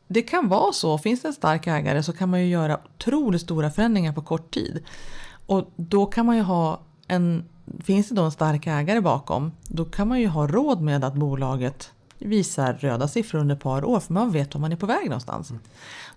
[0.08, 3.42] Det kan vara så, finns det en stark ägare så kan man ju göra otroligt
[3.42, 4.84] stora förändringar på kort tid.
[5.46, 7.50] Och då kan man ju ha en,
[7.84, 11.14] finns det då en stark ägare bakom, då kan man ju ha råd med att
[11.14, 14.86] bolaget visar röda siffror under ett par år för man vet var man är på
[14.86, 15.54] väg någonstans.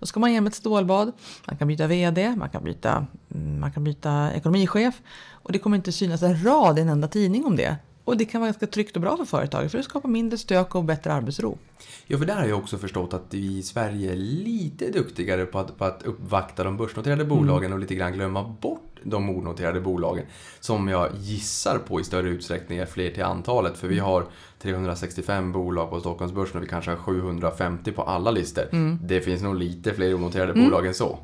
[0.01, 1.13] Då ska man igenom ett stålbad,
[1.47, 5.77] man kan byta VD, man kan byta, mm, man kan byta ekonomichef och det kommer
[5.77, 7.77] inte synas en rad i en enda tidning om det.
[8.07, 10.75] Och det kan vara ganska tryggt och bra för företaget för det skapar mindre stök
[10.75, 11.59] och bättre arbetsro.
[12.07, 15.59] Ja, för där har jag också förstått att vi i Sverige är lite duktigare på
[15.59, 20.25] att, på att uppvakta de börsnoterade bolagen och lite grann glömma bort de onoterade bolagen.
[20.61, 23.79] Som jag gissar på i större utsträckning är fler till antalet.
[23.79, 24.25] För vi har
[24.63, 28.65] 365 bolag på Stockholmsbörsen och vi kanske har 750 på alla listor.
[29.07, 31.19] Det finns nog lite fler onoterade bolag än så.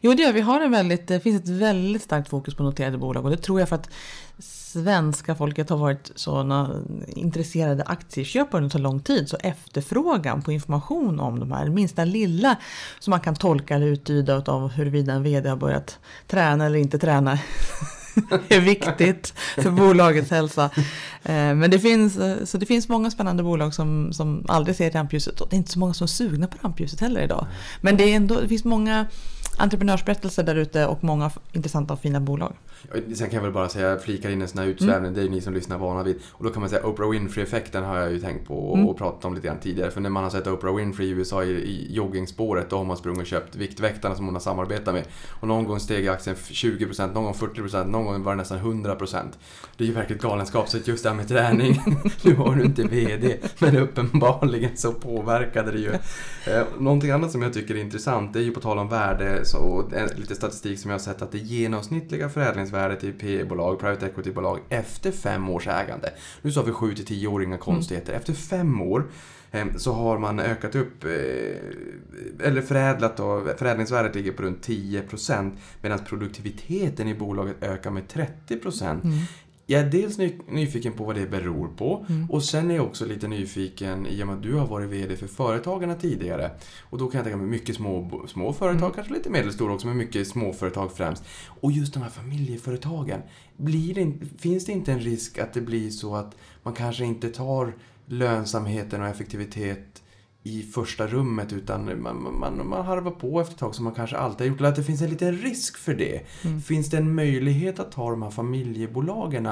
[0.00, 0.40] Jo, det gör vi.
[0.40, 3.60] har en väldigt, det finns ett väldigt starkt fokus på noterade bolag och det tror
[3.60, 3.90] jag för att
[4.72, 6.70] svenska folket har varit såna
[7.06, 12.56] intresserade aktieköpare under så lång tid så efterfrågan på information om de här minsta lilla
[12.98, 16.98] som man kan tolka eller uttyda av huruvida en VD har börjat träna eller inte
[16.98, 17.38] träna
[18.48, 20.70] är viktigt för bolagets hälsa.
[21.22, 24.90] Eh, men det finns, eh, så det finns många spännande bolag som, som aldrig ser
[24.90, 27.46] rampljuset och det är inte så många som är sugna på rampljuset heller idag.
[27.80, 29.06] Men det, är ändå, det finns många
[29.56, 32.52] entreprenörsberättelser där ute och många intressanta och fina bolag.
[32.92, 35.24] Sen kan jag väl bara säga, jag flikar in en sån här utsvävning, det är
[35.24, 36.20] ju ni som lyssnar vana vid.
[36.30, 39.24] Och då kan man säga Oprah Winfrey-effekten har jag ju tänkt på och, och pratat
[39.24, 39.90] om lite grann tidigare.
[39.90, 42.96] För när man har sett Oprah Winfrey i USA i, i joggingspåret, då har man
[42.96, 45.04] sprungit och köpt Viktväktarna som hon har samarbetat med.
[45.40, 49.24] Och någon gång steg aktien 20%, någon gång 40%, någon gång var det nästan 100%.
[49.76, 51.82] Det är ju verkligen galenskap, så just det här med träning,
[52.22, 55.92] nu har du inte VD, men uppenbarligen så påverkade det ju.
[56.46, 59.41] Eh, någonting annat som jag tycker är intressant, det är ju på tal om värde,
[59.44, 64.06] så en, lite statistik som jag har sett att det genomsnittliga förädlingsvärdet i PE-bolag, private
[64.06, 66.12] equity-bolag, efter fem års ägande.
[66.42, 68.12] Nu sa vi 7 till 10 år, inga konstigheter.
[68.12, 69.04] Efter fem år
[69.50, 71.10] eh, så har man ökat upp, eh,
[72.46, 75.50] eller förädlat då, förädlingsvärdet ligger på runt 10%
[75.82, 79.00] medan produktiviteten i bolaget ökar med 30%.
[79.72, 83.06] Jag är dels ny, nyfiken på vad det beror på och sen är jag också
[83.06, 86.50] lite nyfiken i och med att du har varit VD för Företagarna tidigare.
[86.80, 89.96] Och då kan jag tänka mig mycket små, små företag, kanske lite medelstora också, men
[89.96, 91.24] mycket småföretag främst.
[91.46, 93.20] Och just de här familjeföretagen,
[93.56, 97.04] blir det, in- finns det inte en risk att det blir så att man kanske
[97.04, 97.74] inte tar
[98.06, 100.01] lönsamheten och effektivitet
[100.42, 104.16] i första rummet utan man, man, man harvar på efter ett tag som man kanske
[104.16, 104.60] alltid har gjort.
[104.60, 106.20] Eller att det finns en liten risk för det.
[106.66, 109.48] Finns det en möjlighet att ta de här familjebolagen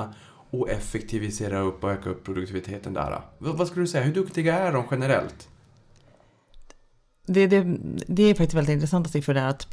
[0.50, 3.20] och effektivisera upp och öka upp produktiviteten där?
[3.38, 4.04] Vad, vad skulle du säga?
[4.04, 5.48] Hur duktiga är de generellt?
[7.26, 7.76] Det, det,
[8.06, 9.70] det är faktiskt väldigt intressanta siffror där att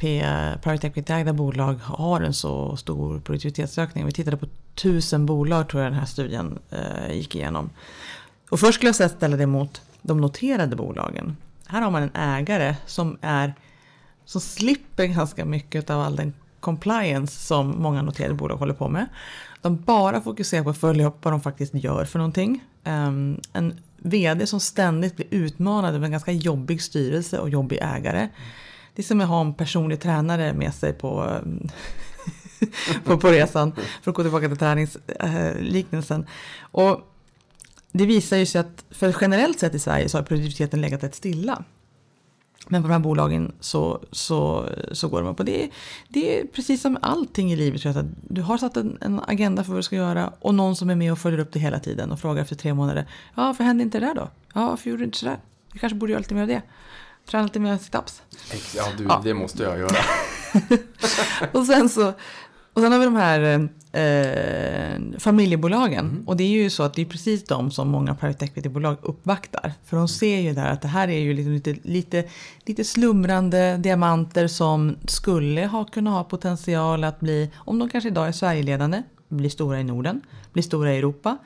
[0.61, 4.05] private equity-ägda bolag har en så stor produktivitetsökning.
[4.05, 7.69] Vi tittade på tusen bolag tror jag den här studien eh, gick igenom.
[8.49, 11.37] Och först skulle jag ställa det mot de noterade bolagen.
[11.67, 13.53] Här har man en ägare som, är,
[14.25, 19.05] som slipper ganska mycket av all den compliance som många noterade bolag håller på med.
[19.61, 22.63] De bara fokuserar på att följa upp vad de faktiskt gör för någonting.
[22.83, 28.29] Ehm, en VD som ständigt blir utmanad av en ganska jobbig styrelse och jobbig ägare.
[28.95, 31.37] Det är som att ha en personlig tränare med sig på,
[33.03, 33.71] på, på resan.
[34.01, 36.21] För att gå tillbaka till träningsliknelsen.
[36.21, 36.27] Eh,
[36.71, 37.01] och
[37.97, 41.15] det visar ju sig att för generellt sett i Sverige så har produktiviteten legat rätt
[41.15, 41.63] stilla.
[42.69, 45.39] Men på de här bolagen så, så, så går de upp.
[45.39, 45.69] Och det, är-
[46.09, 47.81] det är precis som allting i livet.
[47.81, 50.55] tror jag, att Du har satt en, en agenda för vad du ska göra och
[50.55, 53.05] någon som är med och följer upp det hela tiden och frågar efter tre månader.
[53.35, 54.29] Ja, varför hände inte det där då?
[54.53, 55.37] Ja, varför gjorde du inte sådär?
[55.73, 56.61] Du kanske borde göra lite mer av det.
[57.25, 58.21] Träna lite mer situps.
[58.75, 59.21] Ja, du, Ja.
[59.23, 59.97] det måste jag göra.
[61.51, 62.13] Och sen så
[62.73, 66.23] och sen har vi de här eh, familjebolagen.
[66.27, 69.73] Och det är ju så att det är precis de som många private equity-bolag uppvaktar.
[69.85, 72.23] För de ser ju där att det här är ju liksom lite, lite,
[72.65, 78.27] lite slumrande diamanter som skulle ha kunnat ha potential att bli, om de kanske idag
[78.27, 80.21] är Sverigeledande, bli stora i Norden,
[80.53, 81.37] bli stora i Europa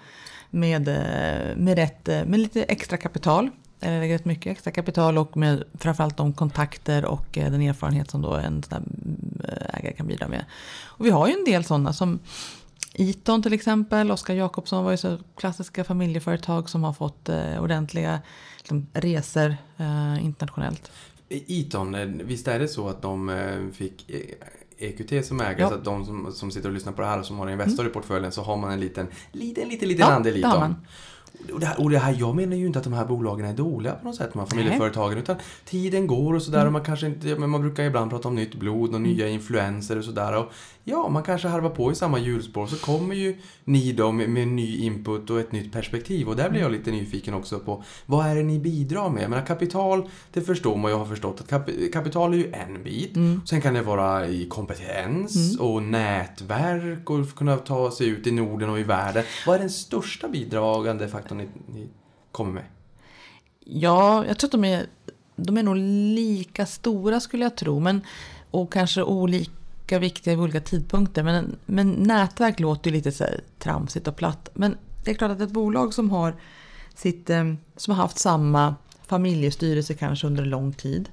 [0.49, 3.49] med, eh, med, rätt, eh, med lite extra kapital.
[3.81, 8.21] Eller rätt mycket extra kapital och med framförallt de kontakter och eh, den erfarenhet som
[8.21, 8.73] då en sån
[9.43, 10.45] här ägare kan bidra med.
[10.83, 12.19] Och vi har ju en del sådana som
[12.93, 18.19] Iton till exempel, Oskar Jakobsson var ju så klassiska familjeföretag som har fått eh, ordentliga
[18.57, 20.91] liksom, resor eh, internationellt.
[21.29, 24.09] Iton, eh, visst är det så att de eh, fick
[24.77, 25.69] EQT som ägare, Ja.
[25.69, 27.87] så att de som, som sitter och lyssnar på det här och som har Investor
[27.87, 30.75] i portföljen så har man en liten, liten, liten, liten Ja, andel i man.
[31.53, 33.53] Och det, här, och det här, jag menar ju inte att de här bolagen är
[33.53, 37.07] dåliga på något sätt, de här familjeföretagen, utan tiden går och sådär och man kanske
[37.07, 40.51] inte, men man brukar ibland prata om nytt blod och nya influenser och sådär och
[40.83, 44.47] ja, man kanske harvar på i samma hjulspår så kommer ju ni då med, med
[44.47, 48.25] ny input och ett nytt perspektiv och där blir jag lite nyfiken också på vad
[48.25, 49.23] är det ni bidrar med?
[49.23, 52.83] Jag menar kapital, det förstår man, jag har förstått att kap- kapital är ju en
[52.83, 53.13] bit.
[53.45, 58.69] Sen kan det vara i kompetens och nätverk och kunna ta sig ut i Norden
[58.69, 59.23] och i världen.
[59.45, 61.87] Vad är den största bidragande faktorn ni, ni
[62.31, 62.63] kommer med?
[63.65, 64.85] Ja, jag tror att de är,
[65.35, 65.77] de är nog
[66.15, 67.79] lika stora skulle jag tro.
[67.79, 68.01] Men,
[68.51, 71.23] och kanske olika viktiga vid olika tidpunkter.
[71.23, 74.49] Men, men nätverk låter ju lite så här tramsigt och platt.
[74.53, 76.35] Men det är klart att ett bolag som har,
[76.95, 78.75] sitt, eh, som har haft samma
[79.07, 81.09] familjestyrelse kanske under lång tid.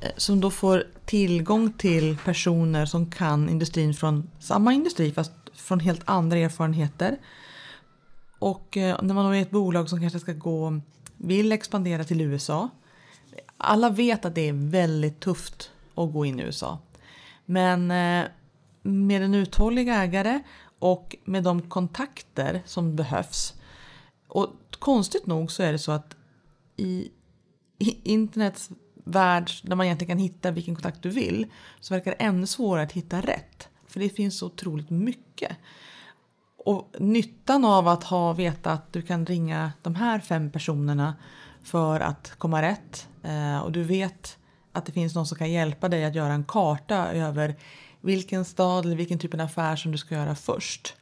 [0.00, 5.80] Eh, som då får tillgång till personer som kan industrin från samma industri fast från
[5.80, 7.18] helt andra erfarenheter.
[8.42, 10.80] Och eh, när man är ett bolag som kanske ska gå,
[11.16, 12.68] vill expandera till USA.
[13.56, 16.78] Alla vet att det är väldigt tufft att gå in i USA.
[17.44, 18.28] Men eh,
[18.82, 20.42] med en uthållig ägare
[20.78, 23.54] och med de kontakter som behövs.
[24.28, 26.16] Och konstigt nog så är det så att
[26.76, 27.08] i,
[27.78, 28.70] i internets
[29.04, 31.46] värld där man egentligen kan hitta vilken kontakt du vill
[31.80, 33.68] så verkar det ännu svårare att hitta rätt.
[33.86, 35.56] För det finns så otroligt mycket.
[36.64, 41.14] Och nyttan av att ha veta att du kan ringa de här fem personerna
[41.62, 44.38] för att komma rätt eh, och du vet
[44.72, 47.54] att det finns någon som kan hjälpa dig att göra en karta över
[48.00, 50.94] vilken stad eller vilken typ av affär som du ska göra först.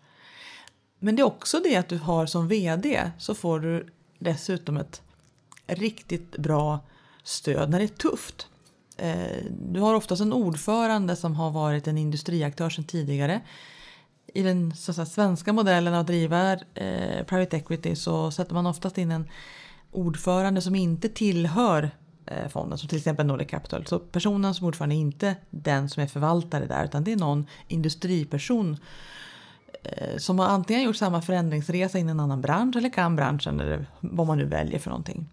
[0.98, 3.86] Men det är också det att du har som vd så får du
[4.18, 5.02] dessutom ett
[5.66, 6.80] riktigt bra
[7.22, 8.48] stöd när det är tufft.
[8.96, 13.40] Eh, Du har oftast en ordförande som har varit en industriaktör sedan tidigare.
[14.34, 18.66] I den så att säga, svenska modellen att driva eh, private equity så sätter man
[18.66, 19.28] oftast in en
[19.92, 21.90] ordförande som inte tillhör
[22.26, 23.86] eh, fonden, som till exempel Nordic Capital.
[23.86, 27.46] Så personen som ordförande är inte den som är förvaltare där utan det är någon
[27.68, 28.76] industriperson
[29.82, 33.60] eh, som har antingen gjort samma förändringsresa in i en annan bransch eller kan branschen
[33.60, 35.26] eller vad man nu väljer för någonting.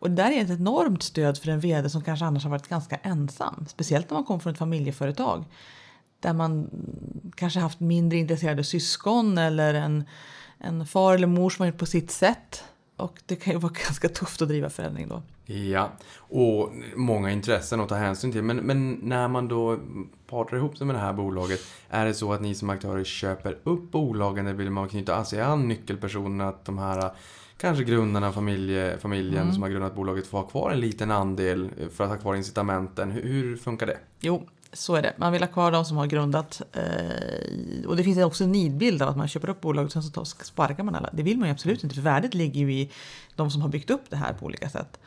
[0.00, 2.68] Och det där är ett enormt stöd för en vd som kanske annars har varit
[2.68, 3.66] ganska ensam.
[3.68, 5.44] Speciellt när man kommer från ett familjeföretag.
[6.20, 6.70] Där man
[7.34, 10.04] kanske haft mindre intresserade syskon eller en,
[10.58, 12.64] en far eller mor som har gjort på sitt sätt.
[12.96, 15.22] Och det kan ju vara ganska tufft att driva förändring då.
[15.54, 18.42] Ja, och många intressen att ta hänsyn till.
[18.42, 19.78] Men, men när man då
[20.26, 23.58] partar ihop sig med det här bolaget, är det så att ni som aktörer köper
[23.64, 27.10] upp bolagen eller vill man knyta sig an nyckelpersonerna, att de här
[27.56, 32.04] kanske grundarna, familje, familjen som har grundat bolaget får ha kvar en liten andel för
[32.04, 33.10] att ha kvar incitamenten.
[33.10, 33.98] Hur, hur funkar det?
[34.20, 35.14] Jo, så är det.
[35.16, 36.62] Man vill ha kvar de som har grundat.
[36.72, 40.02] Eh, och det finns också en nidbild av att man köper upp bolag och sen
[40.02, 41.10] så sparkar man alla.
[41.12, 42.90] Det vill man ju absolut inte för värdet ligger ju i
[43.36, 45.00] de som har byggt upp det här på olika sätt.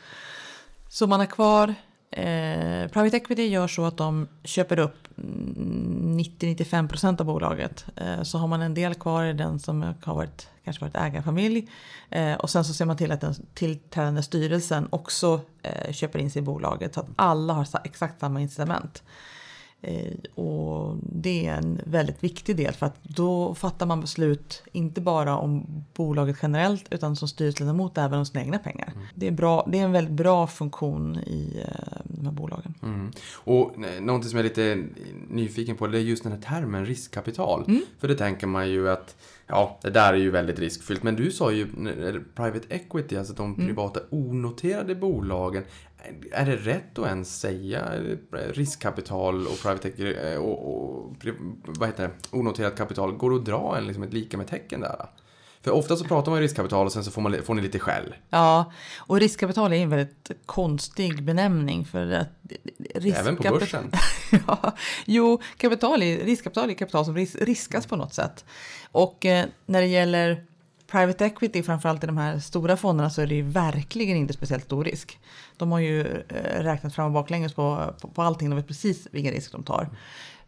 [0.89, 1.75] Så man har kvar
[2.11, 7.85] Eh, private equity gör så att de köper upp 90-95% av bolaget.
[7.95, 11.69] Eh, så har man en del kvar i den som har varit, kanske varit ägarfamilj.
[12.09, 16.31] Eh, och sen så ser man till att den tillträdande styrelsen också eh, köper in
[16.31, 16.93] sig i bolaget.
[16.93, 19.03] Så att alla har exakt samma incitament.
[19.83, 25.01] Eh, och det är en väldigt viktig del för att då fattar man beslut inte
[25.01, 28.93] bara om bolaget generellt utan som styrelseledamot även om sina egna pengar.
[29.15, 32.73] Det, är bra, det är en väldigt bra funktion i eh, de här bolagen.
[32.83, 33.11] Mm.
[33.33, 34.83] Och eh, någonting som jag är lite
[35.29, 37.81] nyfiken på det är just den här termen riskkapital.
[37.99, 39.15] För det tänker man ju att
[39.47, 41.03] ja, det där är ju väldigt riskfyllt.
[41.03, 41.67] Men du sa ju
[42.35, 45.63] private equity, alltså de privata onoterade bolagen.
[46.31, 47.91] Är det rätt att ens säga
[48.53, 51.15] riskkapital och private equity eh, och, och
[51.65, 53.11] vad heter det, onoterat kapital?
[53.11, 55.05] Går det att dra en, liksom ett lika med tecken där?
[55.63, 57.79] För ofta så pratar man ju riskkapital och sen så får, man, får ni lite
[57.79, 58.15] skäll.
[58.29, 62.27] Ja, och riskkapital är en väldigt konstig benämning för att
[63.05, 63.91] Även på börsen.
[64.47, 68.45] ja, jo, kapital är, riskkapital är kapital som ris- riskas på något sätt.
[68.91, 70.45] Och eh, när det gäller
[70.91, 74.63] private equity, framförallt i de här stora fonderna, så är det ju verkligen inte speciellt
[74.63, 75.19] stor risk.
[75.57, 79.07] De har ju eh, räknat fram och baklänges på, på, på allting, de vet precis
[79.11, 79.89] vilken risk de tar.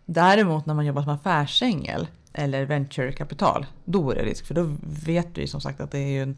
[0.05, 4.45] Däremot när man jobbar som affärsängel eller venturekapital, då är det risk.
[4.45, 4.75] För då
[5.05, 6.37] vet vi som sagt att det är ju en,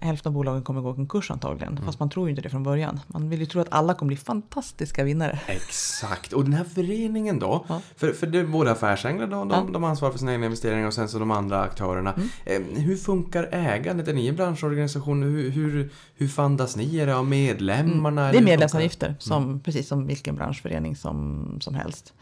[0.00, 1.72] hälften av bolagen kommer gå i konkurs antagligen.
[1.72, 1.84] Mm.
[1.84, 3.00] Fast man tror ju inte det från början.
[3.06, 5.38] Man vill ju tro att alla kommer bli fantastiska vinnare.
[5.46, 6.32] Exakt.
[6.32, 7.64] Och den här föreningen då?
[7.68, 7.80] Ja.
[7.96, 9.60] För, för det är både affärsänglar då, de, Ja.
[9.60, 9.72] Mm.
[9.72, 12.14] de ansvarar för sina egna investeringar och sen så de andra aktörerna.
[12.44, 14.08] Eh, hur funkar ägandet?
[14.08, 15.22] Är ni en branschorganisation?
[15.22, 16.98] Hur, hur, hur fandas ni?
[16.98, 18.22] Är det av medlemmarna?
[18.22, 22.14] Det eller är medlemsavgifter, som, precis som vilken branschförening som, som helst.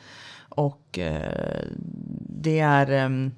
[0.49, 1.65] Och eh,
[2.29, 2.91] det är...
[2.91, 3.31] Eh,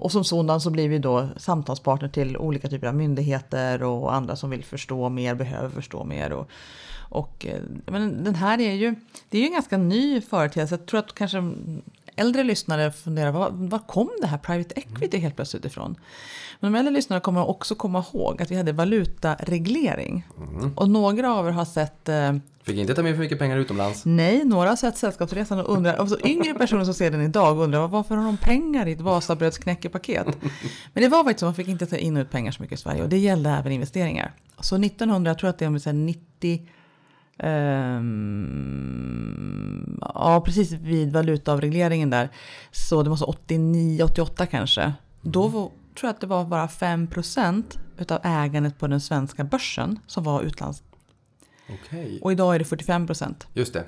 [0.00, 4.36] och som sådan så blir vi då samtalspartner till olika typer av myndigheter och andra
[4.36, 6.32] som vill förstå mer, behöver förstå mer.
[6.32, 6.50] Och,
[6.98, 8.94] och, eh, men den här är ju,
[9.28, 10.74] det är ju en ganska ny företeelse.
[10.74, 11.38] Jag tror att kanske
[12.20, 15.96] äldre lyssnare funderar, var, var kom det här private equity helt plötsligt ifrån?
[16.60, 20.26] Men de äldre lyssnarna kommer också komma ihåg att vi hade valutareglering.
[20.76, 24.04] Och några av er har sett eh, Fick inte ta med för mycket pengar utomlands.
[24.04, 27.58] Nej, några har sett Sällskapsresan och undrar, och så yngre personer som ser den idag
[27.58, 30.26] undrar varför har de pengar i ett Vasabrödsknäckepaket?
[30.92, 32.78] Men det var faktiskt så, man fick inte ta in och ut pengar så mycket
[32.78, 34.32] i Sverige och det gällde även investeringar.
[34.60, 36.68] Så 1900, jag tror att det är om vi säger 90,
[37.42, 38.80] ehm,
[40.14, 42.28] ja precis vid valutaavregleringen där,
[42.70, 44.92] så det måste vara 89, 88 kanske.
[45.22, 49.98] Då var, tror jag att det var bara 5% utav ägandet på den svenska börsen
[50.06, 50.82] som var utlands.
[51.68, 52.18] Okej.
[52.22, 53.34] Och idag är det 45%.
[53.54, 53.84] Just det.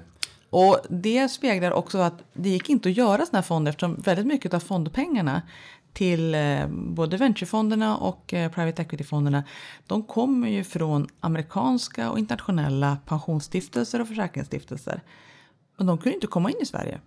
[0.51, 4.27] Och det speglar också att det gick inte att göra sådana här fonder eftersom väldigt
[4.27, 5.43] mycket av fondpengarna
[5.93, 9.45] till eh, både venturefonderna och eh, private equity-fonderna
[9.87, 15.03] de kommer ju från amerikanska och internationella pensionsstiftelser och försäkringsstiftelser.
[15.79, 17.01] Och de kunde inte komma in i Sverige.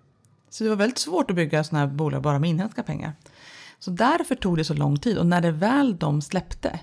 [0.50, 3.14] Så det var väldigt svårt att bygga sådana här bolag bara med inhemska pengar.
[3.80, 6.80] Så därför tog det så lång tid och när det väl de släppte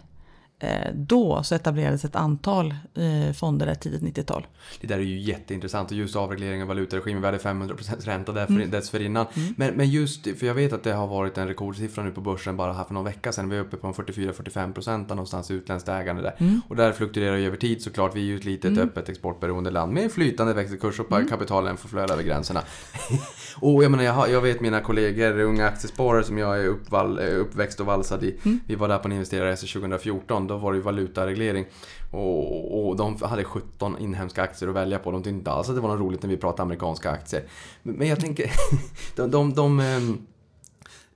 [0.95, 4.47] då så etablerades ett antal eh, fonder där tidigt 90-tal.
[4.81, 7.23] Det där är ju jätteintressant och just avreglering av valutaregimen.
[7.23, 8.71] Vi hade 500% ränta därför, Mm.
[8.71, 9.27] dessförinnan.
[9.57, 12.57] Men, men just, för jag vet att det har varit en rekordsiffra nu på börsen
[12.57, 13.49] bara här för någon vecka sedan.
[13.49, 16.35] Vi är uppe på en 44-45% av någonstans utländskt ägande där.
[16.39, 16.61] Mm.
[16.69, 18.17] Och där fluktuerar ju över tid såklart.
[18.17, 21.29] Vi är ju ett litet öppet exportberoende land med flytande växelkurs och Mm.
[21.29, 22.63] kapitalen får flöda över gränserna.
[23.61, 27.41] och jag menar, jag, har, jag vet mina kollegor, unga aktiesparare som jag är eh,
[27.41, 28.37] uppväxt och valsad i.
[28.45, 28.61] Mm.
[28.67, 30.47] Vi var där på en investerarresa 2014.
[30.53, 31.67] Då var det ju valutareglering.
[32.11, 35.11] Och, och de hade 17 inhemska aktier att välja på.
[35.11, 37.43] De tyckte inte alls att det var något roligt när vi pratade amerikanska aktier.
[37.83, 38.51] Men, jag tänker,
[39.17, 40.27] de, de, de ehm,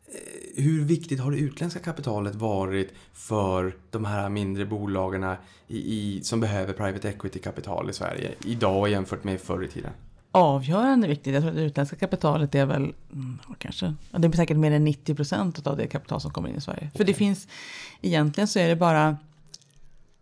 [0.07, 5.25] eh, hur viktigt har det utländska kapitalet varit för de här mindre bolagen
[5.67, 9.93] i, i, som behöver private equity-kapital i Sverige idag jämfört med förr i tiden?
[10.37, 11.35] Avgörande viktigt.
[11.35, 14.85] Jag tror att det utländska kapitalet är väl mm, kanske, det är säkert mer än
[14.85, 16.91] 90 procent av det kapital som kommer in i Sverige.
[16.95, 17.49] För det finns,
[18.03, 19.17] egentligen så är det bara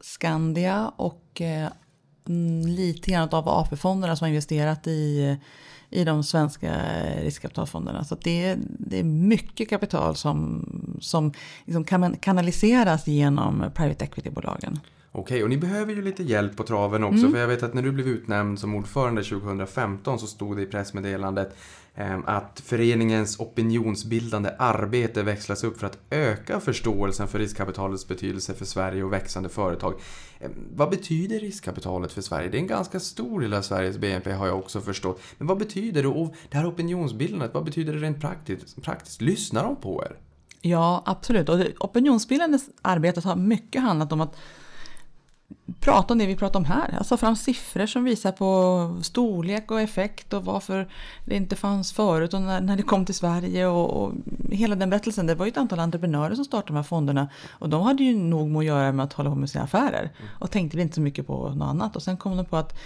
[0.00, 1.68] Skandia och eh,
[2.28, 5.36] mm, lite grann av AP-fonderna som har investerat i,
[5.90, 6.74] i de svenska
[7.20, 8.04] riskkapitalfonderna.
[8.04, 10.64] Så det, är, det är mycket kapital som,
[11.00, 11.32] som
[11.64, 14.80] liksom kan kanaliseras genom private equity-bolagen.
[15.16, 17.30] Okej, och ni behöver ju lite hjälp på traven också.
[17.30, 20.66] För jag vet att när du blev utnämnd som ordförande 2015 så stod det i
[20.66, 21.56] pressmeddelandet
[21.94, 28.64] eh, att föreningens opinionsbildande arbete växlas upp för att öka förståelsen för riskkapitalets betydelse för
[28.64, 29.94] Sverige och växande företag.
[30.40, 32.48] Eh, vad betyder riskkapitalet för Sverige?
[32.48, 35.20] Det är en ganska stor del av Sveriges BNP har jag också förstått.
[35.38, 36.08] Men vad betyder det?
[36.08, 38.82] Och det här opinionsbildandet, vad betyder det rent praktiskt?
[38.82, 39.20] praktiskt?
[39.20, 40.16] Lyssnar de på er?
[40.60, 41.48] Ja, absolut.
[41.48, 44.36] Och opinionsbildande arbetet har mycket handlat om att
[45.80, 46.94] prata om det vi pratar om här.
[46.98, 50.88] Alltså fram siffror som visar på storlek och effekt och varför
[51.24, 54.12] det inte fanns förut och när, när det kom till Sverige och, och
[54.50, 55.26] hela den berättelsen.
[55.26, 58.16] Det var ju ett antal entreprenörer som startade de här fonderna och de hade ju
[58.16, 60.94] nog med att göra med att hålla på med sina affärer och tänkte väl inte
[60.94, 61.96] så mycket på något annat.
[61.96, 62.78] Och sen kom de på att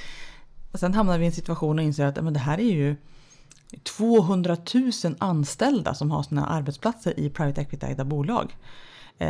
[0.75, 2.97] sen hamnade vi i en situation och inser att men det här är ju
[3.97, 8.57] 200 000 anställda som har sina arbetsplatser i private equity-ägda bolag.
[9.21, 9.29] Eh,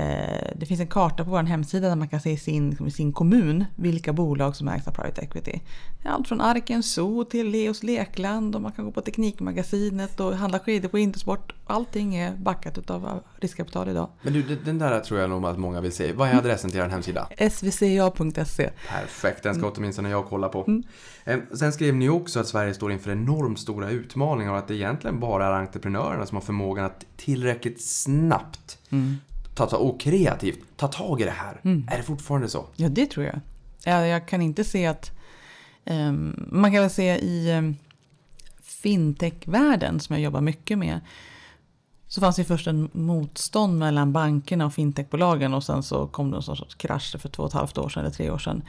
[0.56, 3.64] Det finns en karta på vår hemsida där man kan se sin, liksom sin kommun
[3.76, 5.60] vilka bolag som ägs av private equity.
[6.04, 10.58] Allt från Arken Zoo till Leos Lekland och man kan gå på Teknikmagasinet och handla
[10.58, 11.54] skidor på Intersport.
[11.66, 14.08] Allting är backat av riskkapital idag.
[14.22, 16.12] Men du, den där tror jag nog att många vill se.
[16.12, 17.28] Vad är adressen till er hemsida?
[17.50, 18.70] svca.se.
[18.88, 20.82] Perfekt, den ska åtminstone jag kolla på.
[21.24, 24.74] Eh, Sen skrev ni också att Sverige står inför enormt stora utmaningar och att det
[24.74, 28.78] egentligen bara är entreprenörerna som har förmågan att tillräckligt snabbt
[29.58, 31.60] ta, ta, och kreativt ta tag i det här.
[31.88, 32.66] Är det fortfarande så?
[32.76, 33.40] Ja, det tror jag.
[33.84, 35.10] Jag, jag kan inte se att...
[35.84, 37.76] ehm, man kan väl se i um,
[38.62, 41.00] fintech-världen som jag jobbar mycket med.
[42.06, 46.36] Så fanns det först en motstånd mellan bankerna och fintechbolagen och sen så kom det
[46.36, 48.62] en sorts krasch för två och ett halvt år sedan eller tre år sedan.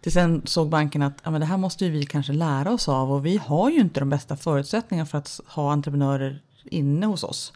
[0.00, 2.88] Till sen såg banken att ja, men det här måste ju vi kanske lära oss
[2.88, 7.24] av och vi har ju inte de bästa förutsättningarna för att ha entreprenörer inne hos
[7.24, 7.52] oss.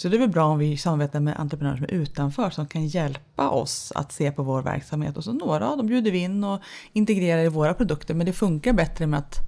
[0.00, 2.86] Så det är väl bra om vi samarbetar med entreprenörer som är utanför som kan
[2.86, 5.16] hjälpa oss att se på vår verksamhet.
[5.16, 6.60] Och så några av dem bjuder vi in och
[6.92, 8.14] integrerar i våra produkter.
[8.14, 9.38] Men det funkar bättre med att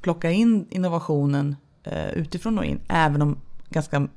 [0.00, 2.80] plocka in innovationen eh, utifrån och in.
[2.88, 3.38] Även om
[3.68, 4.08] ganska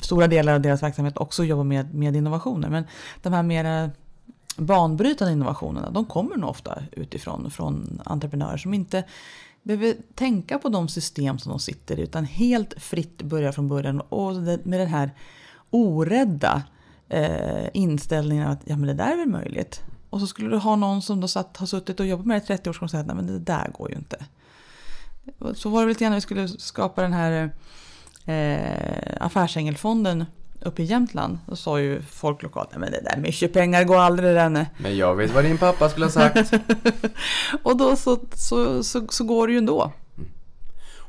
[0.00, 2.68] stora delar av deras verksamhet också jobbar med, med innovationer.
[2.68, 2.84] Men
[3.22, 3.90] de här mera
[4.56, 9.04] banbrytande innovationerna, de kommer nog ofta utifrån från entreprenörer som inte
[9.62, 14.00] behöver tänka på de system som de sitter i utan helt fritt börja från början
[14.00, 15.10] och med den här
[15.70, 16.62] orädda
[17.08, 19.82] eh, inställningen att ja, men det där är väl möjligt.
[20.10, 22.44] Och så skulle du ha någon som då satt, har suttit och jobbat med det
[22.44, 24.24] i 30 år som säger att det där går ju inte.
[25.54, 27.50] Så var det lite grann när vi skulle skapa den här
[28.26, 30.24] eh, affärsängelfonden
[30.64, 31.38] uppe i Jämtland.
[31.46, 34.70] Då sa ju folk lokalt, men det där mycket pengar går aldrig Renne.
[34.78, 36.52] Men jag vet vad din pappa skulle ha sagt.
[37.62, 39.92] och då så, så, så, så, går det ju ändå.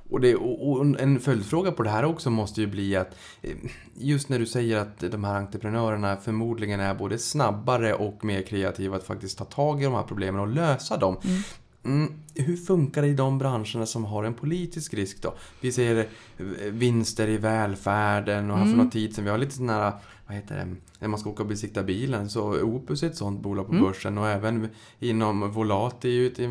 [0.10, 3.52] Och, det, och en följdfråga på det här också måste ju bli att eh,
[3.96, 8.96] just när du säger att de här entreprenörerna förmodligen är både snabbare och mer kreativa
[8.96, 11.18] att faktiskt ta tag i de här problemen och lösa dem.
[11.24, 11.42] Mm.
[11.86, 15.34] Mm, hur funkar det i de branscherna som har en politisk risk då?
[15.62, 18.78] Vi ser eh, vinster i välfärden och här för mm.
[18.78, 19.94] någon tid sedan, vi har lite sådana här,
[20.28, 23.42] vad heter det, när man ska åka och besikta bilen, så Opus är ett sådant
[23.42, 23.84] bolag på mm.
[23.84, 24.70] börsen och även
[25.00, 26.48] inom Volat är ju ett eh,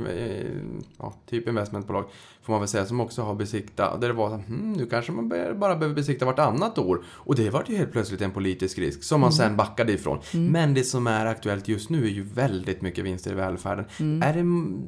[0.98, 2.04] ja, typ investmentbolag
[2.42, 5.12] får man väl säga, som också har besiktat, där det var så hmm, nu kanske
[5.12, 7.04] man bara behöver besikta vartannat år.
[7.06, 9.36] Och det var ju helt plötsligt en politisk risk som man mm.
[9.36, 10.18] sen backade ifrån.
[10.34, 10.52] Mm.
[10.52, 13.84] Men det som är aktuellt just nu är ju väldigt mycket vinster i välfärden.
[14.00, 14.22] Mm.
[14.22, 14.42] Är det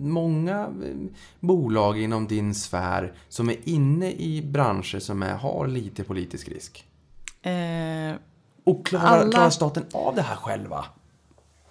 [0.08, 0.96] många eh,
[1.40, 6.84] bolag inom din sfär som är inne i branscher som är, har lite politisk risk?
[7.42, 8.16] Eh,
[8.64, 9.30] och klarar, alla...
[9.30, 10.84] klarar staten av det här själva?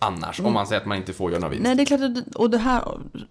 [0.03, 0.47] annars, mm.
[0.47, 1.63] om man säger att man inte får göra någon vinst?
[1.63, 2.01] Nej, det är klart,
[2.35, 2.83] och det här,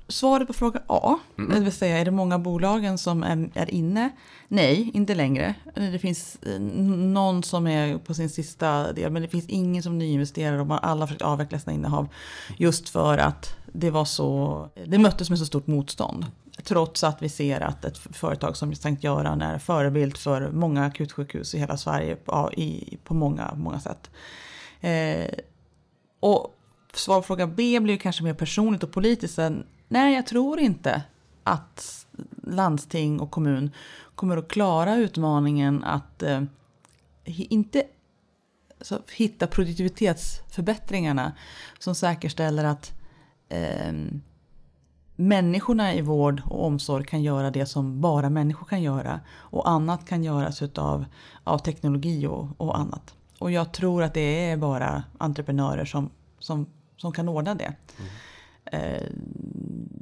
[0.08, 1.54] svaret på fråga A, mm.
[1.54, 4.10] det vill säga är det många bolagen som är, är inne?
[4.48, 5.54] Nej, inte längre.
[5.74, 9.98] Det finns eh, någon som är på sin sista del, men det finns ingen som
[9.98, 12.08] nyinvesterar och alla försökt avveckla sina innehav
[12.56, 16.26] just för att det var så, det möttes med så stort motstånd.
[16.64, 21.54] Trots att vi ser att ett företag som Sankt Göran är förebild för många akutsjukhus
[21.54, 24.10] i hela Sverige på, i, på många, många sätt.
[24.80, 25.28] Eh,
[26.20, 26.54] och
[26.94, 29.38] svar på fråga B blir kanske mer personligt och politiskt.
[29.88, 31.02] Nej, jag tror inte
[31.42, 32.06] att
[32.42, 33.70] landsting och kommun
[34.14, 36.42] kommer att klara utmaningen att eh,
[37.24, 37.84] inte
[38.80, 41.32] så, hitta produktivitetsförbättringarna
[41.78, 42.92] som säkerställer att
[43.48, 43.92] eh,
[45.28, 49.20] människorna i vård och omsorg kan göra det som bara människor kan göra.
[49.34, 51.04] Och annat kan göras utav,
[51.44, 53.14] av teknologi och, och annat.
[53.38, 56.66] Och jag tror att det är bara entreprenörer som, som
[57.02, 57.64] som kan ordna det.
[57.98, 58.10] Mm.
[58.64, 59.02] Eh,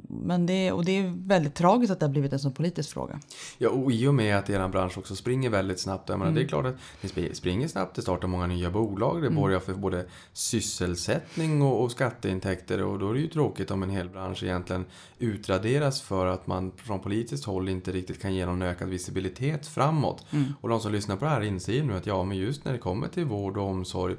[0.09, 3.19] men det, och det är väldigt tragiskt att det har blivit en sån politisk fråga.
[3.57, 6.09] Ja, och i och med att er bransch också springer väldigt snabbt.
[6.09, 6.35] Jag menar, mm.
[6.35, 9.35] Det är klart att ni springer snabbt, det startar många nya bolag, det mm.
[9.35, 12.83] borgar för både sysselsättning och, och, skatteintäkter.
[12.83, 14.85] Och då är det ju tråkigt om en hel bransch egentligen
[15.19, 20.25] utraderas för att man från politiskt håll inte riktigt kan ge någon ökad visibilitet framåt.
[20.31, 20.53] Mm.
[20.61, 22.79] Och de som lyssnar på det här inser nu att ja, men just när det
[22.79, 24.15] kommer till vård och omsorg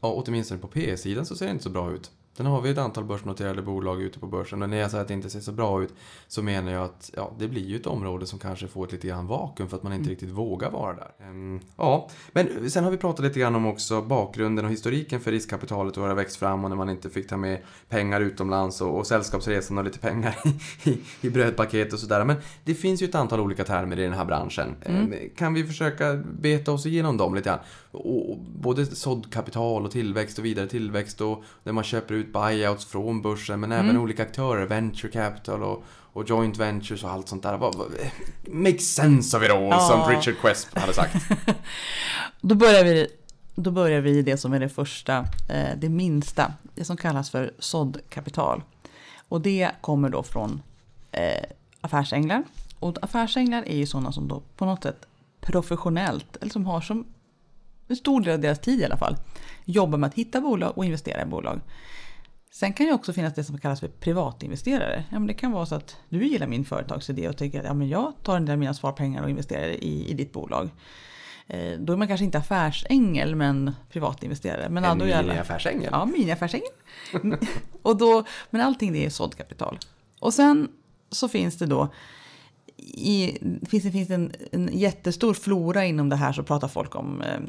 [0.00, 2.10] ja, åtminstone på P-sidan så ser det inte så bra ut.
[2.36, 5.08] Sen har vi ett antal börsnoterade bolag ute på börsen och när jag säger att
[5.08, 5.94] det inte ser så bra ut
[6.28, 9.08] så menar jag att ja, det blir ju ett område som kanske får ett lite
[9.08, 10.10] grann vakuum för att man inte mm.
[10.10, 11.10] riktigt vågar vara där.
[11.30, 15.30] Um, ja, men sen har vi pratat lite grann om också bakgrunden och historiken för
[15.30, 17.58] riskkapitalet och hur det har växt fram och när man inte fick ta med
[17.88, 20.36] pengar utomlands och, och sällskapsresan och lite pengar
[20.84, 22.24] i, i brödpaket och sådär.
[22.24, 24.76] Men det finns ju ett antal olika termer i den här branschen.
[24.82, 25.02] Mm.
[25.02, 27.58] Um, kan vi försöka beta oss igenom dem lite grann?
[27.90, 32.84] Och, och både såddkapital och tillväxt och vidare tillväxt och när man köper ut buyouts
[32.84, 34.02] från börsen men även mm.
[34.02, 37.58] olika aktörer, venture capital och, och joint ventures och allt sånt där.
[38.48, 39.80] Make sense of it all, ja.
[39.80, 41.16] som Richard Quest hade sagt.
[42.40, 43.06] då, börjar vi,
[43.54, 45.18] då börjar vi i det som är det första,
[45.48, 48.62] eh, det minsta, det som kallas för såddkapital.
[49.28, 50.62] Och det kommer då från
[51.12, 51.44] eh,
[51.80, 52.42] affärsänglar.
[52.78, 55.06] Och affärsänglar är ju sådana som då på något sätt
[55.40, 57.06] professionellt, eller som har som
[57.88, 59.16] en stor del av deras tid i alla fall,
[59.64, 61.60] jobbar med att hitta bolag och investera i bolag.
[62.52, 65.04] Sen kan det också finnas det som kallas för privatinvesterare.
[65.10, 67.74] Ja, men det kan vara så att du gillar min företagsidé och tycker att ja,
[67.74, 70.70] men jag tar en del av mina sparpengar och investerar i, i ditt bolag.
[71.46, 74.68] Eh, då är man kanske inte affärsängel men privatinvesterare.
[74.68, 75.88] Men en mini-affärsängel?
[75.92, 76.72] Ja, mini-affärsängel.
[77.82, 79.78] och då, men allting det är såddkapital.
[80.18, 80.68] Och sen
[81.10, 81.88] så finns det då
[82.86, 83.38] i,
[83.68, 87.40] finns, det finns en, en jättestor flora inom det här så pratar folk om eh,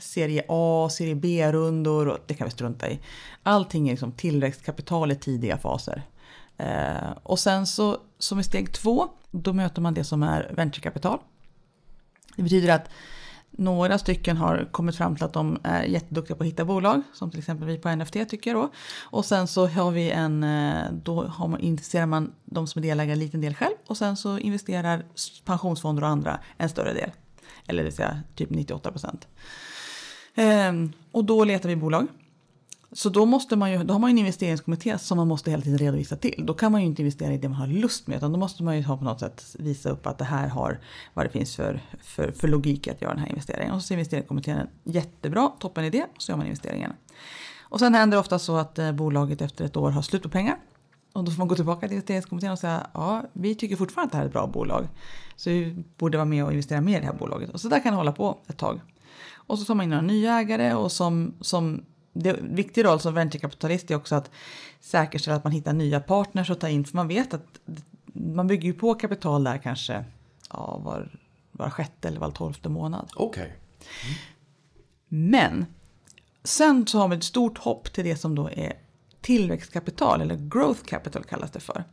[0.00, 3.00] serie A, serie B-rundor och det kan vi strunta i.
[3.42, 6.02] Allting är liksom tillväxtkapital i tidiga faser.
[6.56, 11.18] Eh, och sen så som i steg två, då möter man det som är venturekapital.
[12.36, 12.88] Det betyder att
[13.50, 17.30] några stycken har kommit fram till att de är jätteduktiga på att hitta bolag, som
[17.30, 18.70] till exempel vi på NFT tycker då.
[19.00, 22.88] Och sen så har vi en, eh, då har man, investerar man de som är
[22.88, 25.04] delägare en liten del själv och sen så investerar
[25.44, 27.10] pensionsfonder och andra en större del.
[27.66, 29.28] Eller det vill säga typ 98 procent.
[30.34, 32.06] Ehm, och då letar vi bolag.
[32.92, 35.62] Så då, måste man ju, då har man ju en investeringskommitté som man måste hela
[35.62, 36.44] tiden redovisa till.
[36.46, 38.62] Då kan man ju inte investera i det man har lust med utan då måste
[38.62, 40.80] man ju ha på något sätt visa upp att det här har
[41.14, 43.74] vad det finns för, för, för logik att göra den här investeringen.
[43.74, 46.92] Och så ser investeringskommittén en jättebra, toppen idé och så gör man investeringen.
[47.60, 50.28] Och sen händer det ofta så att eh, bolaget efter ett år har slut på
[50.28, 50.56] pengar.
[51.12, 54.12] Och då får man gå tillbaka till investeringskommittén och säga ja, vi tycker fortfarande att
[54.12, 54.88] det här är ett bra bolag.
[55.36, 57.50] Så vi borde vara med och investera mer i det här bolaget.
[57.50, 58.80] Och så där kan det hålla på ett tag.
[59.50, 63.00] Och så tar man in några nya ägare och som, som det, en viktig roll
[63.00, 64.30] som venturekapitalist är också att
[64.80, 66.84] säkerställa att man hittar nya partners att ta in.
[66.84, 67.46] För man vet att
[68.12, 70.04] man bygger ju på kapital där kanske
[70.50, 71.18] ja, var,
[71.52, 73.10] var sjätte eller var tolfte månad.
[73.14, 73.56] Okej.
[75.08, 75.66] Men
[76.44, 78.72] sen så har vi ett stort hopp till det som då är
[79.20, 81.84] tillväxtkapital eller growth capital kallas det för.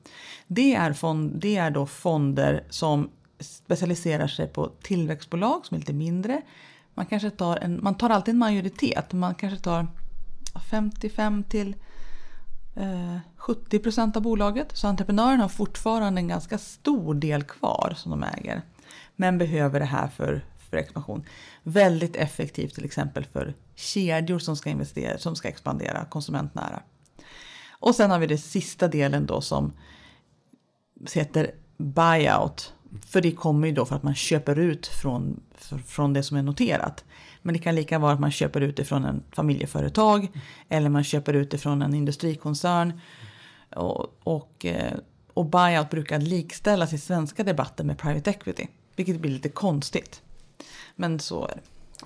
[0.47, 5.93] Det är, fond, det är då fonder som specialiserar sig på tillväxtbolag som är lite
[5.93, 6.41] mindre.
[6.97, 9.13] Man kanske tar en, man tar alltid en majoritet.
[9.13, 9.87] Man kanske tar
[10.69, 11.75] 55 till
[12.75, 14.77] eh, 70 procent av bolaget.
[14.77, 18.61] Så entreprenören har fortfarande en ganska stor del kvar som de äger.
[19.15, 21.23] Men behöver det här för, för expansion.
[21.63, 26.83] Väldigt effektivt till exempel för kedjor som ska, investera, som ska expandera konsumentnära.
[27.69, 29.73] Och sen har vi den sista delen då som
[31.13, 32.73] heter buyout.
[33.05, 35.39] För det kommer ju då för att man köper ut från,
[35.85, 37.05] från det som är noterat.
[37.41, 40.27] Men det kan lika vara att man köper ut ifrån en familjeföretag
[40.69, 42.99] eller man köper ut ifrån en industrikoncern.
[43.75, 44.93] Och, och, eh,
[45.33, 50.21] och buyout brukar likställas i svenska debatter med private equity, vilket blir lite konstigt.
[50.95, 51.61] Men så är det.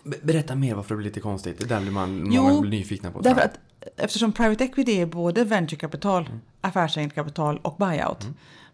[0.10, 1.60] Be- Berätta mer varför det blir lite konstigt.
[1.60, 3.22] Det där blir man Jo, många blir nyfikna på.
[3.22, 3.60] Därför att
[3.98, 6.40] eftersom private equity är både venturekapital, Mm.
[6.62, 8.28] affärsägande kapital och buyout.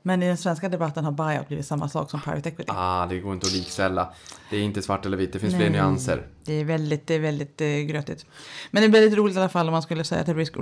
[0.07, 2.71] Men i den svenska debatten har buyout blivit samma sak som private equity.
[2.75, 4.13] Ah, det går inte att likställa.
[4.49, 5.69] Det är inte svart eller vitt, det finns fler Nej.
[5.69, 6.27] nyanser.
[6.45, 8.25] Det är väldigt, det är väldigt eh, grötigt.
[8.71, 10.53] Men det är väldigt roligt i alla fall om man skulle säga till, risk,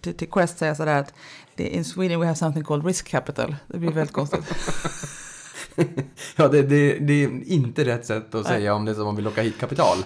[0.00, 1.14] till, till Quest säga sådär att
[1.56, 3.56] in Sweden we have something called risk capital.
[3.66, 4.44] Det blir väldigt konstigt.
[6.36, 9.06] Ja, det, det, det är inte rätt sätt att säga om det är som om
[9.06, 9.96] man vill locka hit kapital.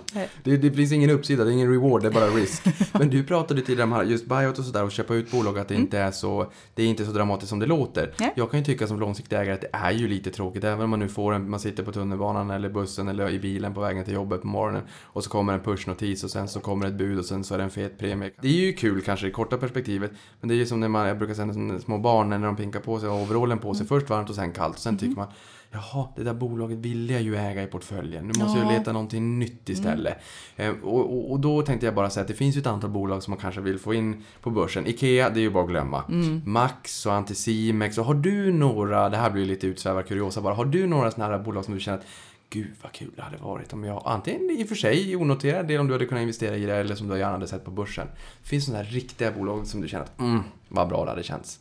[0.43, 2.63] Det, det finns ingen uppsida, det är ingen reward, det är bara risk.
[2.93, 5.69] Men du pratade tidigare om här, just buyout och sådär och köpa ut bolag, att
[5.69, 8.15] det inte är så, det är inte så dramatiskt som det låter.
[8.21, 8.33] Nej.
[8.37, 10.91] Jag kan ju tycka som långsiktig ägare att det är ju lite tråkigt, även om
[10.91, 14.05] man nu får en, man sitter på tunnelbanan eller bussen eller i bilen på vägen
[14.05, 17.19] till jobbet på morgonen och så kommer en pushnotis och sen så kommer ett bud
[17.19, 18.31] och sen så är det en fet premie.
[18.43, 21.09] Det är ju kul kanske i korta perspektivet, men det är ju som när man,
[21.09, 24.11] jag brukar säga som små barn när de pinkar på sig overallen på sig, först
[24.11, 25.29] varmt och sen kallt och sen tycker man
[25.71, 28.29] Jaha, det där bolaget vill jag ju äga i portföljen.
[28.29, 28.79] Nu måste jag Ja.
[28.79, 30.17] leta någonting nytt istället.
[30.57, 32.91] Eh, och, och, och då tänkte jag bara säga att det finns ju ett antal
[32.91, 34.87] bolag som man kanske vill få in på börsen.
[34.87, 36.05] Ikea, det är ju bara att glömma.
[36.45, 37.99] Max och Anticimex.
[37.99, 40.55] Och har du några, det här blir lite utsvävad kuriosa bara.
[40.55, 42.07] Har du några sådana här bolag som du känner att
[42.51, 45.81] Gud vad kul det hade varit om jag, antingen i och för sig onoterad del
[45.81, 48.07] om du hade kunnat investera i det eller som du gärna hade sett på börsen.
[48.43, 51.23] Finns det sådana här riktiga bolag som du känner att mm, vad bra det hade
[51.23, 51.59] känts?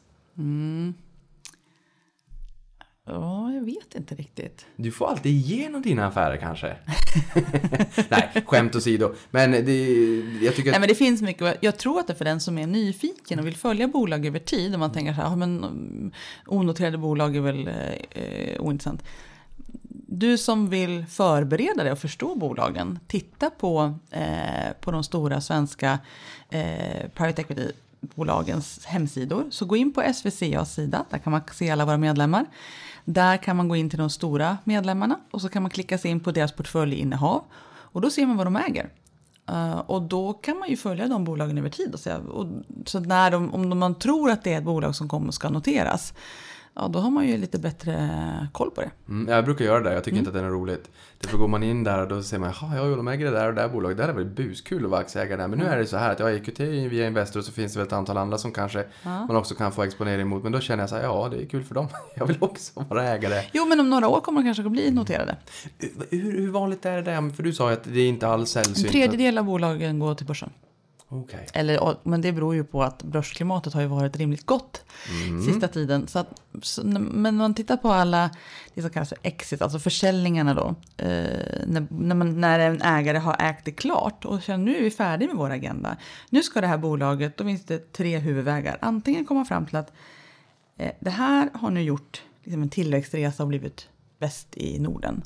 [3.09, 4.65] Ja, jag vet inte riktigt.
[4.75, 6.75] Du får alltid igenom dina affärer kanske?
[8.09, 9.13] Nej, skämt åsido.
[9.31, 9.85] Men det,
[10.41, 10.81] jag tycker Nej, att...
[10.81, 11.57] men det finns mycket.
[11.61, 14.39] Jag tror att det är för den som är nyfiken och vill följa bolag över
[14.39, 14.73] tid.
[14.73, 16.11] Om man tänker så här, ja, men mm,
[16.45, 19.03] onoterade bolag är väl eh, eh, ointressant.
[20.09, 25.99] Du som vill förbereda dig och förstå bolagen, titta på, eh, på de stora svenska
[26.49, 29.47] eh, private equity-bolagens hemsidor.
[29.51, 32.45] Så gå in på SVCAs sida, där kan man se alla våra medlemmar.
[33.09, 36.11] Där kan man gå in till de stora medlemmarna och så kan man klicka sig
[36.11, 37.43] in på deras portföljinnehav.
[37.67, 38.89] Och då ser man vad de äger.
[39.51, 41.93] Uh, och då kan man ju följa de bolagen över tid.
[41.93, 42.47] Och säga, och,
[42.85, 46.13] så när de, om man tror att det är ett bolag som kommer ska noteras,
[46.77, 48.09] ja, då har man ju lite bättre
[48.51, 48.91] koll på det.
[49.09, 50.19] Mm, jag brukar göra det, jag tycker Mm.
[50.27, 50.89] inte att det är roligt.
[51.21, 53.47] Därför går man in där och då ser man, jaha, ja, de äger det där
[53.47, 55.47] och det där bolaget, det hade varit buskul att vara aktieägare där.
[55.47, 55.75] Men nu Mm.
[55.77, 57.87] är det så här att jag är EQT via Investor och så finns det väl
[57.87, 60.43] ett antal andra som kanske man också kan få exponering mot.
[60.43, 61.87] Men då känner jag så här, ja, det är kul för dem.
[62.15, 63.43] Jag vill också vara ägare.
[63.53, 65.35] Jo, men om några år kommer de kanske att bli noterade.
[66.09, 67.29] Hur, hur vanligt är det där?
[67.29, 68.85] För du sa ju att det är inte alls sällsynt.
[68.87, 70.49] En tredjedel av bolagen går till börsen.
[71.09, 71.47] Okej.
[71.53, 74.83] Eller, men det beror ju på att börsklimatet har ju varit rimligt gott
[75.45, 76.07] sista tiden.
[76.07, 78.29] Så att, så, men när man tittar på alla
[78.73, 80.75] det som kallas för exit, alltså försäljningarna då.
[80.97, 84.81] Eh, när, när, man, när en ägare har ägt det klart och känner nu är
[84.81, 85.97] vi färdiga med vår agenda.
[86.29, 88.77] Nu ska det här bolaget, då finns det tre huvudvägar.
[88.81, 89.91] Antingen komma fram till att
[90.77, 93.89] eh, det här har nu gjort liksom en tillväxtresa och blivit
[94.19, 95.21] bäst i Norden.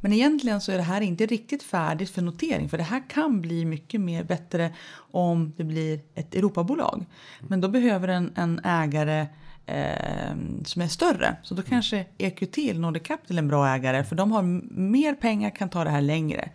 [0.00, 2.68] Men egentligen så är det här inte riktigt färdigt för notering.
[2.68, 4.74] För det här kan bli mycket mer bättre
[5.10, 7.06] om det blir ett Europabolag.
[7.40, 9.26] Men då behöver en, en ägare
[9.66, 11.36] eh, som är större.
[11.42, 14.04] Så då kanske EQT eller Nordic Capital är en bra ägare.
[14.04, 14.42] För de har
[14.78, 16.50] mer pengar, kan ta det här längre.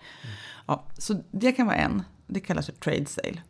[0.66, 2.04] Ja, så det kan vara en.
[2.28, 3.41] Det kallas för trade sale.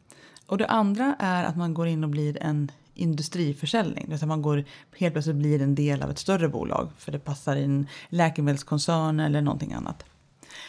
[0.45, 4.03] Och det andra är att man går in och blir en industriförsäljning.
[4.05, 4.63] Det vill säga man går,
[4.97, 6.89] helt plötsligt blir en del av ett större bolag.
[6.97, 10.05] För det passar i en läkemedelskoncern eller någonting annat.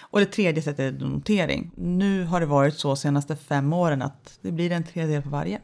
[0.01, 1.71] Och det tredje sättet är notering.
[1.77, 5.61] Nu har det varit så senaste fem åren att det blir en tredjedel på varje.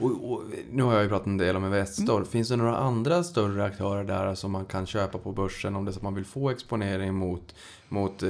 [0.00, 2.16] Och, och, nu har jag ju pratat en del om Investor.
[2.16, 2.28] Mm.
[2.28, 5.90] Finns det några andra större aktörer där som man kan köpa på börsen om det
[5.90, 7.54] är så att man vill få exponering mot,
[7.88, 8.28] mot eh,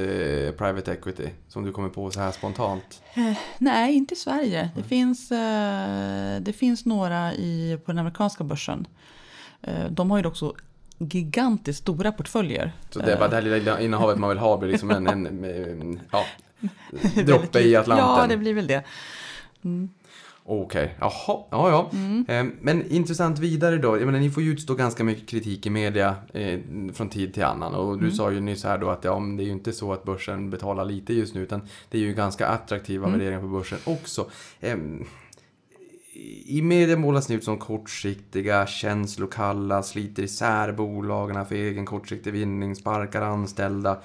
[0.58, 1.28] private equity?
[1.48, 3.02] Som du kommer på så här spontant.
[3.58, 4.70] Nej, inte i Sverige.
[4.76, 8.86] Det, finns, eh, det finns några i, på den amerikanska börsen.
[9.62, 10.54] Eh, de har ju också
[10.98, 12.72] gigantiskt stora portföljer.
[12.90, 15.26] Så det är bara det här lilla innehavet man vill ha blir liksom en, en,
[15.44, 16.24] en ja,
[16.90, 17.76] Väldigt droppe i.
[17.76, 18.06] Atlanten.
[18.06, 18.84] Ja, det blir väl det.
[20.50, 21.10] Okej, jaha,
[21.50, 21.90] ja ja.
[21.92, 22.24] Mm.
[22.28, 23.98] Eh, Men intressant vidare då.
[23.98, 26.58] Jag menar, ni får ju utstå ganska mycket kritik i media eh,
[26.94, 27.74] från tid till annan.
[27.74, 28.04] Och Mm.
[28.04, 30.04] du sa ju nyss här då att ja, men det är ju inte så att
[30.04, 31.42] börsen betalar lite just nu.
[31.42, 33.18] Utan det är ju ganska attraktiva Mm.
[33.18, 34.26] värderingar på börsen också.
[34.60, 34.76] Eh,
[36.46, 42.76] I media målas ni ut som kortsiktiga, känslokalla, sliter isär bolagen för egen kortsiktig vinning,
[42.76, 43.98] sparkar anställda.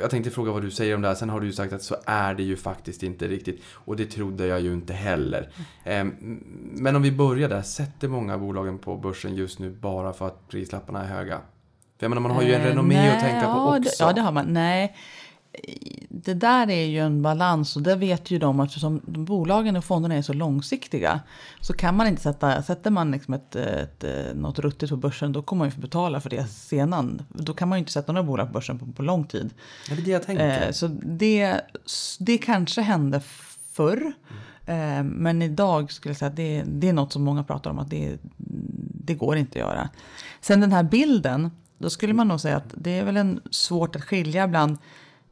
[0.00, 1.14] Jag tänkte fråga vad du säger om det här.
[1.14, 3.62] Sen har du ju sagt att så är det ju faktiskt inte riktigt.
[3.72, 5.48] Och det trodde jag ju inte heller.
[5.84, 6.14] Ehm,
[6.72, 7.62] Men om vi börjar där.
[7.62, 11.36] Sätter många bolagen på börsen just nu bara för att prislapparna är höga?
[11.98, 13.80] För jag menar, man har ju en Eh, renommé nej, att tänka på också.
[13.80, 14.52] Det, ja, det har man.
[14.52, 14.96] Nej,
[16.08, 19.84] det där är ju en balans och det vet ju de att eftersom bolagen och
[19.84, 21.20] fonderna är så långsiktiga
[21.60, 25.32] så kan man inte sätta, sätter man liksom ett, ett, ett, något ruttigt på börsen
[25.32, 27.22] då kommer man ju få betala för det sedan.
[27.28, 29.50] Då kan man ju inte sätta några bolag på börsen på, på lång tid.
[29.88, 30.66] Det är det jag tänker.
[30.66, 31.60] Eh, så det,
[32.18, 33.20] det kanske hände
[33.72, 34.12] förr.
[34.66, 37.78] Eh, men idag skulle jag säga att det, det är något som många pratar om
[37.78, 38.18] att det,
[39.06, 39.88] det går inte att göra.
[40.40, 43.96] Sen den här bilden, då skulle man nog säga att det är väl en svårt
[43.96, 44.78] att skilja bland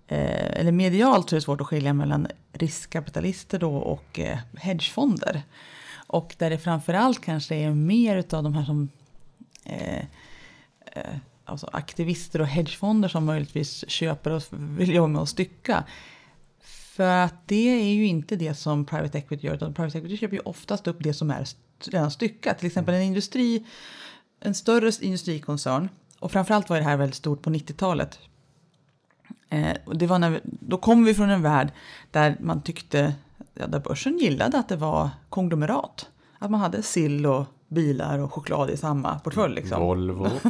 [0.08, 5.42] eh, eller medialt så är det svårt att skilja mellan riskkapitalister då och eh, hedgefonder.
[6.06, 8.88] Och där det framförallt kanske är mer utav de här som
[9.64, 10.04] eh,
[10.92, 15.84] eh, alltså aktivister och hedgefonder som möjligtvis köper och vill jobba med att stycka.
[16.96, 20.36] För att det är ju inte det som private equity gör, utan private equity köper
[20.36, 21.46] ju oftast upp det som är
[21.84, 22.58] redan styckat.
[22.58, 23.66] Till exempel en industri,
[24.40, 25.88] en större industrikoncern,
[26.18, 28.18] och framförallt var det här väldigt stort på 90-talet.
[29.48, 31.72] Eh, och det var när vi, då kom vi från en värld
[32.10, 33.14] där man tyckte,
[33.54, 36.08] ja, där börsen gillade att det var konglomerat.
[36.38, 39.54] Att man hade sill och bilar och choklad i samma portfölj.
[39.54, 39.80] Liksom.
[39.82, 40.28] Volvo.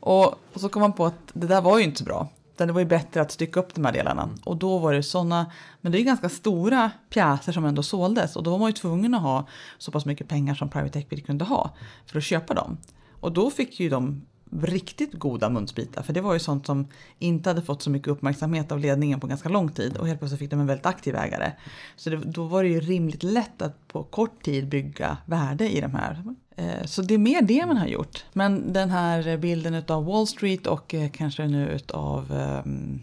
[0.00, 2.28] Och, och så kom man på att det där var ju inte så bra.
[2.54, 4.28] Utan det var ju bättre att stycka upp de här delarna.
[4.44, 8.36] Och då var det sådana, men det är ganska stora pjäser som ändå såldes.
[8.36, 9.46] Och då var man ju tvungen att ha
[9.78, 11.70] så pass mycket pengar som private equity kunde ha
[12.06, 12.78] för att köpa dem.
[13.20, 14.22] Och då fick ju de
[14.62, 16.02] riktigt goda munsbitar.
[16.02, 16.86] För det var ju sånt som
[17.18, 19.96] inte hade fått så mycket uppmärksamhet av ledningen på ganska lång tid.
[19.96, 21.52] Och helt plötsligt fick de en väldigt aktiv ägare.
[21.96, 25.80] Så det, då var det ju rimligt lätt att på kort tid bygga värde i
[25.80, 26.22] de här.
[26.56, 28.24] Eh, så det är mer det man har gjort.
[28.32, 33.02] Men den här bilden av Wall Street och eh, kanske nu av um, ehm,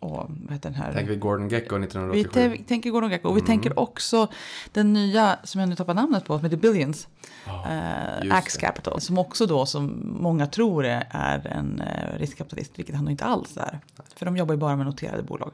[0.00, 0.92] och, vad heter den här?
[0.92, 2.56] Tänker vi Gordon Gecko Vi 1987.
[2.56, 3.46] te- tänker Gordon Gekko och vi Mm.
[3.46, 4.28] tänker också
[4.72, 7.08] den nya som jag nu tappar namnet på, som heter Billions.
[7.46, 8.60] Ja, eh, Axe.
[8.60, 9.00] Capital.
[9.00, 13.80] Som också då som många tror är, en eh, riskkapitalist, vilket han inte alls är.
[14.16, 15.52] För de jobbar ju bara med noterade bolag.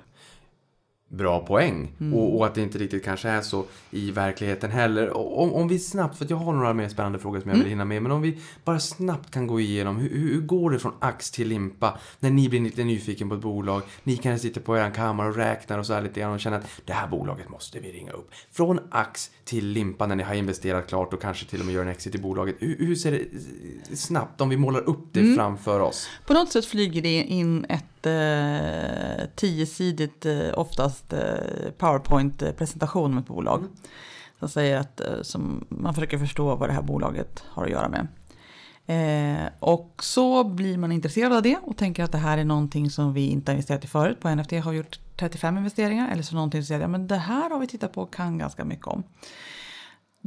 [1.08, 1.92] Bra poäng.
[2.00, 2.14] Mm.
[2.14, 5.08] Och, och att det inte riktigt kanske är så i verkligheten heller.
[5.10, 7.54] Och Om, om vi snabbt, för att jag har några mer spännande frågor som jag
[7.54, 7.64] Mm.
[7.64, 8.02] vill hinna med.
[8.02, 9.96] Men om vi bara snabbt kan gå igenom.
[9.96, 11.98] Hur, hur går det från ax till limpa?
[12.20, 13.82] När ni blir lite nyfiken på ett bolag.
[14.02, 16.56] Ni kanske sitter på er kammare och räknar och så här lite grann och känner
[16.56, 18.30] att det här bolaget måste vi ringa upp.
[18.52, 21.82] Från ax till limpa när ni har investerat klart och kanske till och med gör
[21.82, 22.56] en exit i bolaget.
[22.58, 23.12] Hur, hur ser
[23.90, 25.36] det snabbt, om vi målar upp det Mm.
[25.36, 26.08] framför oss?
[26.26, 33.26] På något sätt flyger det in ett eh, tiosidigt, eh, oftast eh, PowerPoint-presentation om ett
[33.26, 33.64] bolag.
[34.38, 37.88] Som säger att eh, som man försöker förstå vad det här bolaget har att göra
[37.88, 38.06] med.
[38.86, 42.90] Eh, och så blir man intresserad av det och tänker att det här är någonting
[42.90, 44.20] som vi inte har investerat i förut.
[44.20, 47.16] På NFT har vi gjort 35 investeringar eller så någonting som säger ja, men det
[47.16, 49.02] här har vi tittat på och kan ganska mycket om.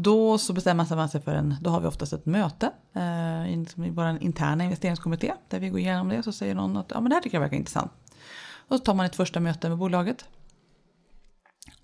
[0.01, 3.65] Då så bestämmer man sig för en, då har vi oftast ett möte eh, i
[3.75, 6.23] i vår interna investeringskommitté där vi går igenom det.
[6.23, 7.91] Så säger någon att ja, men det här tycker jag verkar intressant.
[8.67, 10.25] Och så tar man ett första möte med bolaget.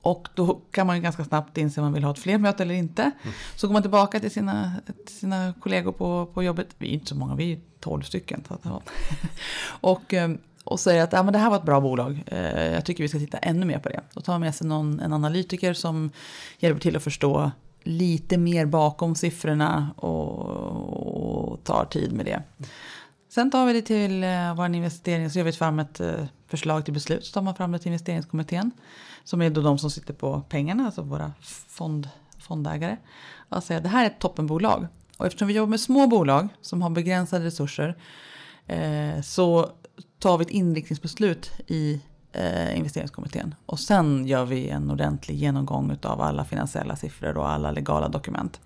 [0.02, 2.64] Och då kan man ju ganska snabbt inse om man vill ha ett fler möte
[2.64, 3.12] eller inte.
[3.56, 4.72] Så går man tillbaka till sina,
[5.06, 6.68] till sina kollegor på, på jobbet.
[6.78, 8.44] Vi är inte så många, vi är 12 stycken.
[8.48, 8.82] Så
[9.82, 10.32] och, eh,
[10.64, 12.24] och säger att ja, men det här var ett bra bolag.
[12.28, 14.02] Eh, jag tycker vi ska titta ännu mer på det.
[14.14, 16.12] Då tar man med sig någon, en analytiker som
[16.60, 17.52] hjälper till att förstå
[17.86, 20.40] lite mer bakom siffrorna och,
[21.52, 22.44] och tar tid med det.
[23.30, 26.86] Sen tar vi det till eh, vår investering, så gör vi fram ett eh, förslag
[26.86, 27.26] till beslut.
[27.26, 28.72] Så tar man fram det till investeringskommittén.
[29.24, 31.32] Som är då de som sitter på pengarna, alltså våra
[31.68, 32.10] fond,
[32.40, 32.98] fondägare.
[33.50, 34.88] Och säger det här är ett toppenbolag.
[35.18, 37.98] Och eftersom vi jobbar med små bolag som har begränsade resurser.
[38.68, 39.72] Eh, så
[40.20, 42.02] tar vi ett inriktningsbeslut i
[42.36, 43.56] eh, investeringskommittén.
[43.66, 48.60] Och sen gör vi en ordentlig genomgång av alla finansiella siffror och alla legala dokument.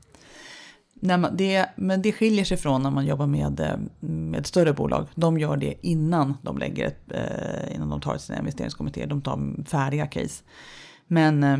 [1.01, 3.77] När man, det, men det skiljer sig från när man jobbar med, eh,
[4.09, 5.07] med större bolag.
[5.15, 9.07] De gör det innan de, lägger ett, eh, innan de tar sina investeringskommittéer.
[9.07, 10.43] De tar färdiga case.
[11.07, 11.57] Men eh,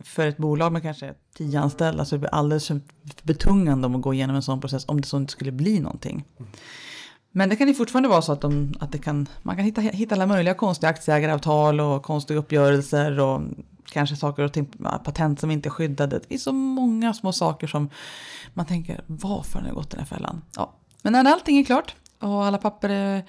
[0.00, 2.80] för ett bolag med kanske tio anställda så är det alldeles för
[3.22, 6.24] betungande om att gå igenom en sån process om det så inte skulle bli någonting.
[7.32, 9.80] Men det kan ju fortfarande vara så att, de, att det kan, man kan hitta,
[9.80, 13.42] hitta alla möjliga konstiga aktieägaravtal och konstiga uppgörelser och
[13.92, 14.66] kanske saker och ting,
[15.04, 16.18] patent som inte är skyddade.
[16.18, 17.90] Det finns så många små saker som
[18.54, 20.42] man tänker, varför har ni gått i den här fällan?
[20.56, 20.72] Ja.
[21.02, 23.22] Men när allting är klart och alla papper är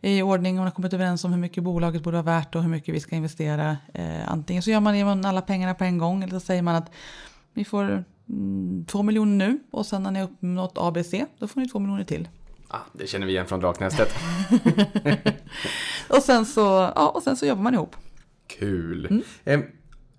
[0.00, 2.62] i ordning och man har kommit överens om hur mycket bolaget borde vara värt och
[2.62, 3.76] hur mycket vi ska investera.
[3.94, 6.62] Eh, antingen så gör man, ger man alla pengarna på en gång eller så säger
[6.62, 6.90] man att
[7.54, 11.60] vi får mm, två miljoner nu och sen när ni har uppnått ABC då får
[11.60, 12.28] ni två miljoner till.
[12.72, 14.14] Ah, det känner vi igen från Draknästet.
[16.08, 17.96] och, sen så, ja, och sen så jobbar man ihop.
[18.46, 19.06] Kul.
[19.06, 19.22] Mm.
[19.44, 19.60] Eh,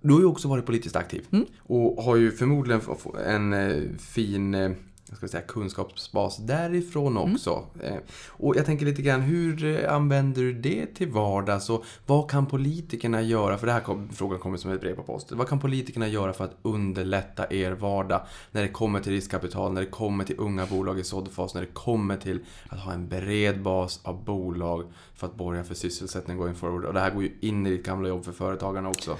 [0.00, 1.46] du har ju också varit politiskt aktiv mm.
[1.58, 2.80] och har ju förmodligen
[3.26, 4.70] en eh, fin eh,
[5.16, 7.34] ska säga, kunskapsbas därifrån mm.
[7.34, 7.64] också.
[7.82, 8.02] Mm.
[8.28, 12.46] Och jag tänker lite grann, hur eh, använder du det till vardags och vad kan
[12.46, 13.58] politikerna göra?
[13.58, 15.32] För det här kom, frågan kommer som ett brev på post.
[15.32, 19.80] Vad kan politikerna göra för att underlätta er vardag när det kommer till riskkapital, när
[19.80, 23.62] det kommer till unga bolag i såddfas, när det kommer till att ha en bred
[23.62, 24.84] bas av bolag
[25.14, 26.84] för att borga för sysselsättning going forward.
[26.84, 29.16] Och det här går ju in i ditt gamla jobb för företagarna också.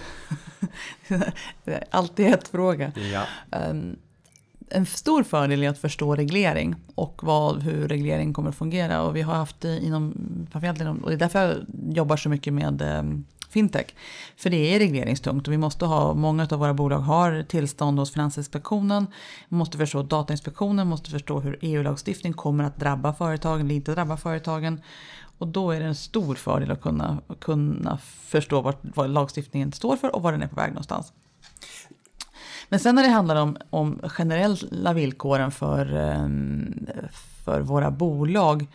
[1.90, 2.92] alltid ett fråga.
[2.96, 3.26] Ja.
[3.70, 3.96] Um,
[4.74, 9.02] en stor fördel är att förstå reglering och vad, hur reglering kommer att fungera.
[9.02, 10.14] Och vi har haft inom,
[10.50, 11.56] framförallt inom, och det är därför jag
[11.96, 13.02] jobbar så mycket med eh,
[13.48, 13.86] fintech.
[14.36, 18.12] För det är regleringstungt och vi måste ha, många av våra bolag har tillstånd hos
[18.12, 19.06] Finansinspektionen.
[19.48, 24.16] Vi måste förstå Datainspektionen, måste förstå hur EU-lagstiftning kommer att drabba företagen eller inte drabba
[24.16, 24.80] företagen.
[25.38, 29.96] Och då är det en stor fördel att kunna, kunna förstå vad, vad lagstiftningen står
[29.96, 31.12] för och var den är på väg någonstans.
[32.72, 36.86] Men sen när det handlar om, om generella villkoren för, ehm,
[37.44, 38.66] för våra bolag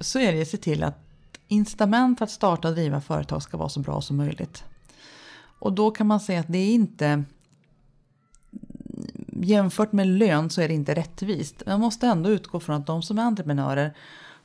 [0.00, 0.98] så är det att se till att
[1.48, 4.64] incitament för att starta och driva företag ska vara så bra som möjligt.
[5.58, 7.24] Och då kan man säga att det är inte
[9.42, 11.62] jämfört med lön så är det inte rättvist.
[11.66, 13.94] Man måste ändå utgå från att de som är entreprenörer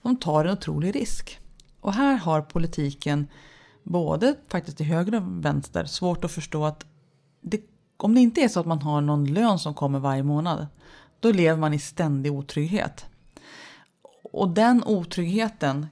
[0.02, 1.40] de tar en otrolig risk.
[1.80, 3.28] Och här har politiken
[3.84, 6.86] både faktiskt till höger och vänster svårt att förstå att
[7.44, 7.62] det,
[7.98, 10.68] om det inte är så att man har någon lön som kommer varje månad,
[11.20, 13.06] då lever man i ständig otrygghet.
[14.24, 15.88] Och den otryggheten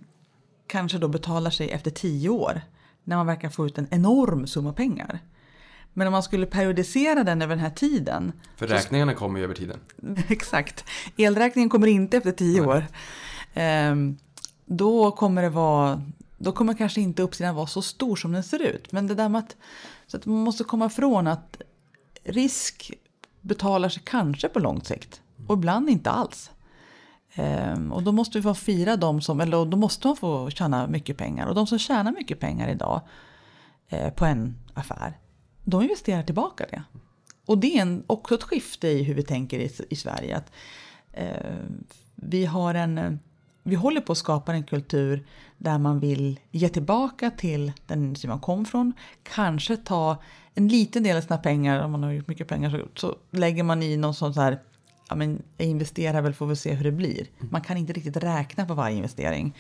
[0.67, 2.61] kanske då betalar sig efter tio år,
[3.03, 5.19] när man verkar få ut en enorm summa pengar.
[5.93, 8.31] Men om man skulle periodisera den över den här tiden.
[8.55, 9.17] För räkningarna så...
[9.17, 9.79] kommer ju över tiden.
[10.27, 10.85] Exakt.
[11.17, 12.69] Elräkningen kommer inte efter tio Nej.
[12.69, 12.85] år.
[13.53, 14.17] Ehm,
[14.65, 16.01] då kommer det vara,
[16.37, 18.91] då kommer kanske inte uppsidan vara så stor som den ser ut.
[18.91, 19.55] Men det där med att
[20.11, 21.61] så att man måste komma ifrån att
[22.23, 22.91] risk
[23.41, 26.51] betalar sig kanske på lång sikt och ibland inte alls.
[27.33, 30.87] Ehm, och då måste vi få fira de som, eller då måste man få tjäna
[30.87, 31.47] mycket pengar.
[31.47, 33.01] Och de som tjänar mycket pengar idag
[33.87, 35.17] eh, på en affär,
[35.63, 36.83] de investerar tillbaka det.
[37.45, 40.37] Och det är en, också ett skifte i hur vi tänker i, i Sverige.
[40.37, 40.51] Att,
[41.11, 41.55] eh,
[42.15, 43.11] vi har en eh,
[43.63, 45.25] vi håller på att skapa en kultur
[45.57, 48.93] där man vill ge tillbaka till den industri man kom från.
[49.23, 50.17] Kanske ta
[50.53, 53.63] en liten del av sina pengar, om man har gjort mycket pengar, så, så lägger
[53.63, 54.59] man i någon sån här,
[55.09, 57.27] ja men jag investerar väl får vi se hur det blir.
[57.39, 59.57] Man kan inte riktigt räkna på varje investering.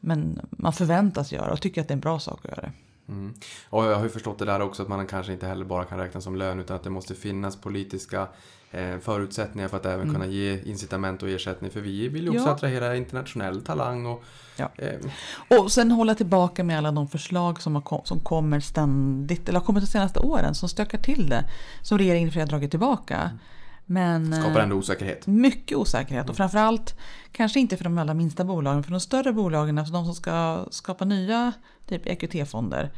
[0.00, 2.72] Men man förväntas göra och tycker att det är en bra sak att göra.
[3.08, 3.34] Mm.
[3.70, 5.98] Och jag har ju förstått det där också att man kanske inte heller bara kan
[5.98, 8.28] räkna som lön utan att det måste finnas politiska
[8.74, 10.14] Eh, förutsättningar för att även mm.
[10.14, 11.70] kunna ge incitament och ersättning.
[11.70, 12.52] För vi vill ju också ja.
[12.52, 14.06] attrahera internationell talang.
[14.06, 14.24] Och,
[14.56, 14.70] ja.
[14.76, 15.58] eh.
[15.58, 19.66] och sen hålla tillbaka med alla de förslag som, har, som kommer ständigt, eller har
[19.66, 21.44] kommit de senaste åren, som stökar till det.
[21.82, 23.16] Som regeringen har dragit tillbaka.
[23.16, 23.38] Mm.
[23.86, 25.26] Men, Skapar ändå osäkerhet.
[25.26, 26.24] Mycket osäkerhet.
[26.24, 26.36] Och mm.
[26.36, 26.98] framförallt,
[27.32, 30.66] kanske inte för de allra minsta bolagen, för de större bolagen, alltså de som ska
[30.70, 31.52] skapa nya
[31.86, 32.90] typ EQT-fonder.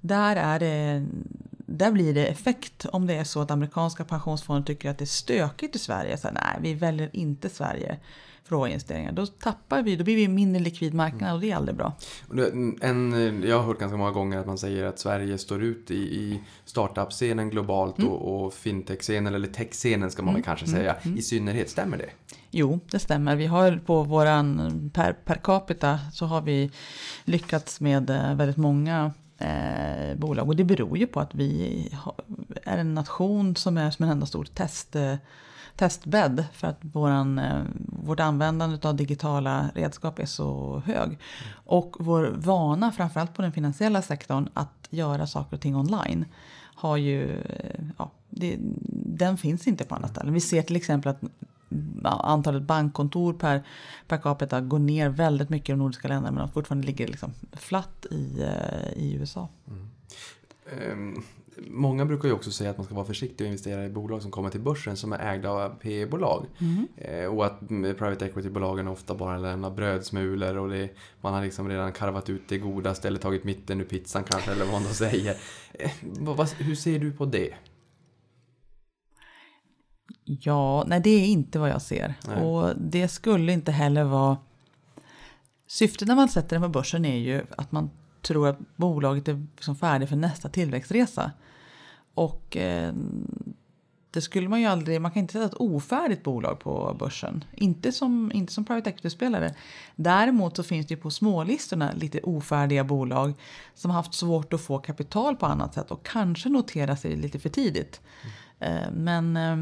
[0.00, 1.06] Där är det
[1.66, 5.06] där blir det effekt om det är så att amerikanska pensionsfonder tycker att det är
[5.06, 6.16] stökigt i Sverige.
[6.16, 7.98] Så här, nej, vi väljer inte Sverige
[8.44, 9.12] för våra investeringar.
[9.12, 11.96] Då tappar vi, då blir vi en mindre likvid marknad och det är aldrig bra.
[12.80, 15.94] En, jag har hört ganska många gånger att man säger att Sverige står ut i,
[15.94, 16.40] i
[16.72, 18.10] startup-scenen globalt Mm.
[18.10, 21.18] och, och fintech-scenen, eller tech-scenen ska man väl kanske säga, mm.
[21.18, 21.70] i synnerhet.
[21.70, 22.10] Stämmer det?
[22.50, 23.36] Jo, det stämmer.
[23.36, 26.70] Vi har på våran per, per capita så har vi
[27.24, 30.48] lyckats med eh, väldigt många eh, bolag.
[30.48, 32.14] Och det beror ju på att vi har,
[32.62, 35.14] är en nation som är som en enda stor test, eh,
[35.76, 36.44] testbädd.
[36.52, 37.62] För att våran, eh,
[38.04, 41.18] vårt användande av digitala redskap är så hög.
[41.54, 46.24] Och vår vana, framförallt på den finansiella sektorn, att göra saker och ting online
[46.82, 47.42] har ju,
[47.98, 48.56] ja, det,
[49.16, 50.34] den finns inte på andra ställen.
[50.34, 51.20] Vi ser till exempel att
[52.04, 53.62] antalet bankkontor per,
[54.08, 58.06] per capita går ner väldigt mycket i de nordiska länderna men fortfarande ligger liksom flatt
[58.10, 59.48] i, eh, i USA.
[60.72, 61.22] Ehm,
[61.56, 64.30] Många brukar ju också säga att man ska vara försiktig och investera i bolag som
[64.30, 66.46] kommer till börsen som är ägda av PE-bolag.
[66.96, 70.90] Eh, och att mm, private equity-bolagen ofta bara lämnar brödsmulor och det,
[71.20, 74.64] man har liksom redan karvat ut det godaste eller tagit mitten ur pizzan kanske, eller
[74.64, 75.36] vad man då säger.
[75.72, 77.54] Eh, vad, hur ser du på det?
[80.24, 82.14] Ja, nej det är inte vad jag ser.
[82.28, 82.44] Nej.
[82.44, 84.36] Och det skulle inte heller vara...
[85.66, 87.90] Syftet när man sätter den på börsen är ju att man
[88.22, 91.32] tror att bolaget är liksom färdigt för nästa tillväxtresa.
[92.14, 92.92] Och eh,
[94.10, 97.44] det skulle man ju aldrig, man kan inte sätta ett ofärdigt bolag på börsen.
[97.54, 99.54] Inte som, inte som private equity-spelare.
[99.96, 103.34] Däremot så finns det ju på smålistorna lite ofärdiga bolag
[103.74, 107.38] som har haft svårt att få kapital på annat sätt och kanske notera sig lite
[107.38, 108.00] för tidigt.
[108.58, 109.56] Eh, men eh,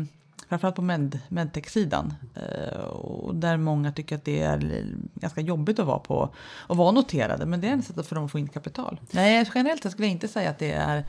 [0.51, 2.15] framförallt på med, medtech-sidan.
[2.35, 6.91] Eh, och där många tycker att det är ganska jobbigt att vara på och vara
[6.91, 7.47] noterade.
[7.47, 9.01] Men det är ett sätt för dem att få in kapital.
[9.11, 11.05] Nej, generellt sett skulle jag inte säga att det är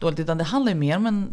[0.00, 0.20] dåligt.
[0.20, 1.28] Utan det handlar ju mer om en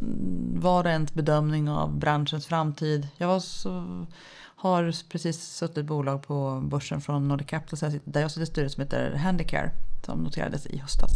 [0.62, 3.08] var och ens bedömning av branschens framtid.
[3.18, 4.06] Jag så,
[4.40, 8.76] har precis suttit ett bolag på börsen från Nordic Capital där jag sitter i styrelsen
[8.76, 9.72] som heter Handicare.
[10.06, 11.12] Som noterades i höstas.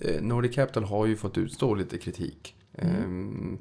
[0.00, 2.54] Eh, Nordic Capital har ju fått utstå lite kritik.
[2.78, 3.58] Ehm,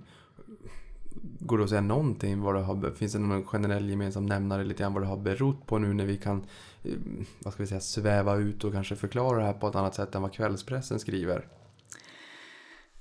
[1.40, 2.42] Går det att säga någonting?
[2.42, 5.66] Vad det har, finns det någon generell gemensam nämnare lite grann vad det har berott
[5.66, 6.46] på nu när vi kan
[6.84, 6.92] eh,
[7.40, 10.16] vad ska vi säga, sväva ut och kanske förklara det här på ett annat sätt
[10.16, 11.48] än vad kvällspressen skriver?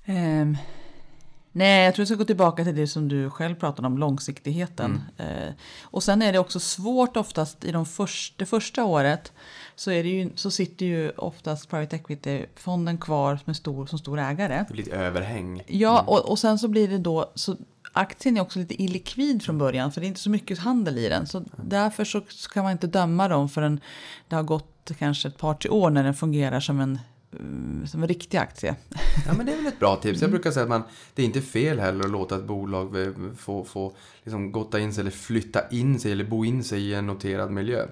[0.05, 0.57] Ehm,
[1.53, 5.01] nej, jag tror jag ska gå tillbaka till det som du själv pratade om, långsiktigheten.
[5.17, 5.53] Eh,
[5.83, 9.33] och sen är det också svårt oftast i de först, det första året
[9.75, 14.19] så, är det ju, så sitter ju oftast private equity-fonden kvar som, stor, som stor
[14.19, 14.65] ägare.
[14.69, 15.63] Det blir lite överhäng.
[15.67, 17.57] Ja, och, och sen så blir det då, så
[17.97, 21.09] aktien är också lite illikvid från början för det är inte så mycket handel i
[21.09, 21.27] den.
[21.27, 22.21] Så därför så,
[22.53, 23.81] kan man inte döma dem förrän
[24.29, 26.99] det har gått kanske ett par, tre år när den fungerar som en,
[27.33, 28.75] eh, som en riktig aktie.
[29.27, 30.21] Ja, men det är väl ett bra tips.
[30.21, 30.83] Jag brukar säga att man,
[31.15, 32.97] det är inte fel heller att låta ett bolag
[33.39, 33.93] få, få
[34.23, 37.51] liksom gotta in sig eller flytta in sig eller bo in sig i en noterad
[37.51, 37.87] miljö.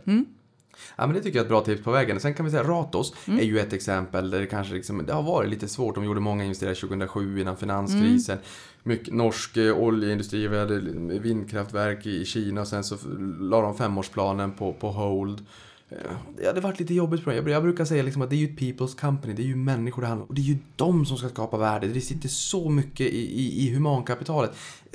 [0.96, 2.20] Ja, men det tycker jag är ett bra tips på vägen.
[2.20, 5.22] Sen kan vi säga Ratos är ju ett exempel där det kanske liksom, det har
[5.22, 5.94] varit lite svårt.
[5.94, 8.38] De gjorde många investeringar 2007 innan finanskrisen.
[8.86, 10.78] Mycket norsk eh, oljeindustri, vi hade
[11.18, 12.96] vindkraftverk i Kina och sen så
[13.40, 15.46] la de femårsplanen på, på hold.
[15.88, 15.96] Eh,
[16.38, 17.52] det hade varit lite jobbigt för mig.
[17.52, 20.02] Jag- brukar säga liksom att det är ju ett people's company, det är ju människor
[20.02, 20.28] det handlar om.
[20.28, 21.86] Och det är ju de som ska skapa värde.
[21.86, 24.50] Det sitter så mycket i, i, i humankapitalet.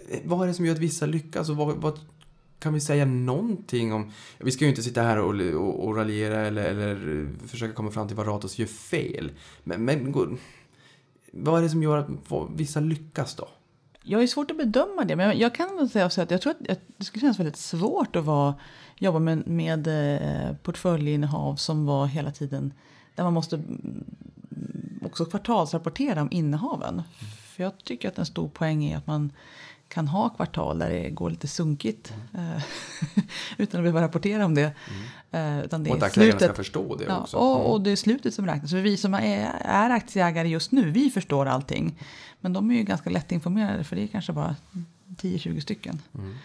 [0.09, 1.99] Eh, vad är det som gör att vissa lyckas och vad, vad
[2.59, 4.11] kan vi säga någonting om...
[4.37, 8.07] Vi ska ju inte sitta här och, och, och raljera eller, eller försöka komma fram
[8.07, 9.31] till vad Ratos gör fel.
[9.63, 10.13] Men, men
[11.31, 12.09] vad är det som gör att
[12.55, 13.47] vissa lyckas då?
[14.03, 16.53] Jag är svårt att bedöma det, men jag kan väl säga så att jag tror
[16.69, 18.55] att det skulle kännas väldigt svårt att vara,
[18.97, 22.73] jobba med, med eh, portföljinnehav som var hela tiden,
[23.15, 24.03] där man måste mm,
[25.05, 27.03] också kvartalsrapportera om innehaven.
[27.43, 29.31] För jag tycker att en stor poäng är att man
[29.89, 32.63] kan ha kvartal där det går lite sunkigt eh,
[33.57, 34.71] utan att behöva rapportera om det.
[35.31, 37.37] Eh, utan det Och att aktieägarna ska förstå det Ja, också.
[37.37, 37.47] Mm.
[37.49, 38.71] och, och det är slutet som räknas.
[38.71, 41.99] För vi som är, är aktieägare just nu, vi förstår allting.
[42.39, 44.55] Men de är ju ganska lättinformerade för det är kanske bara
[45.07, 46.01] 10-20 stycken.
[46.17, 46.35] Mm.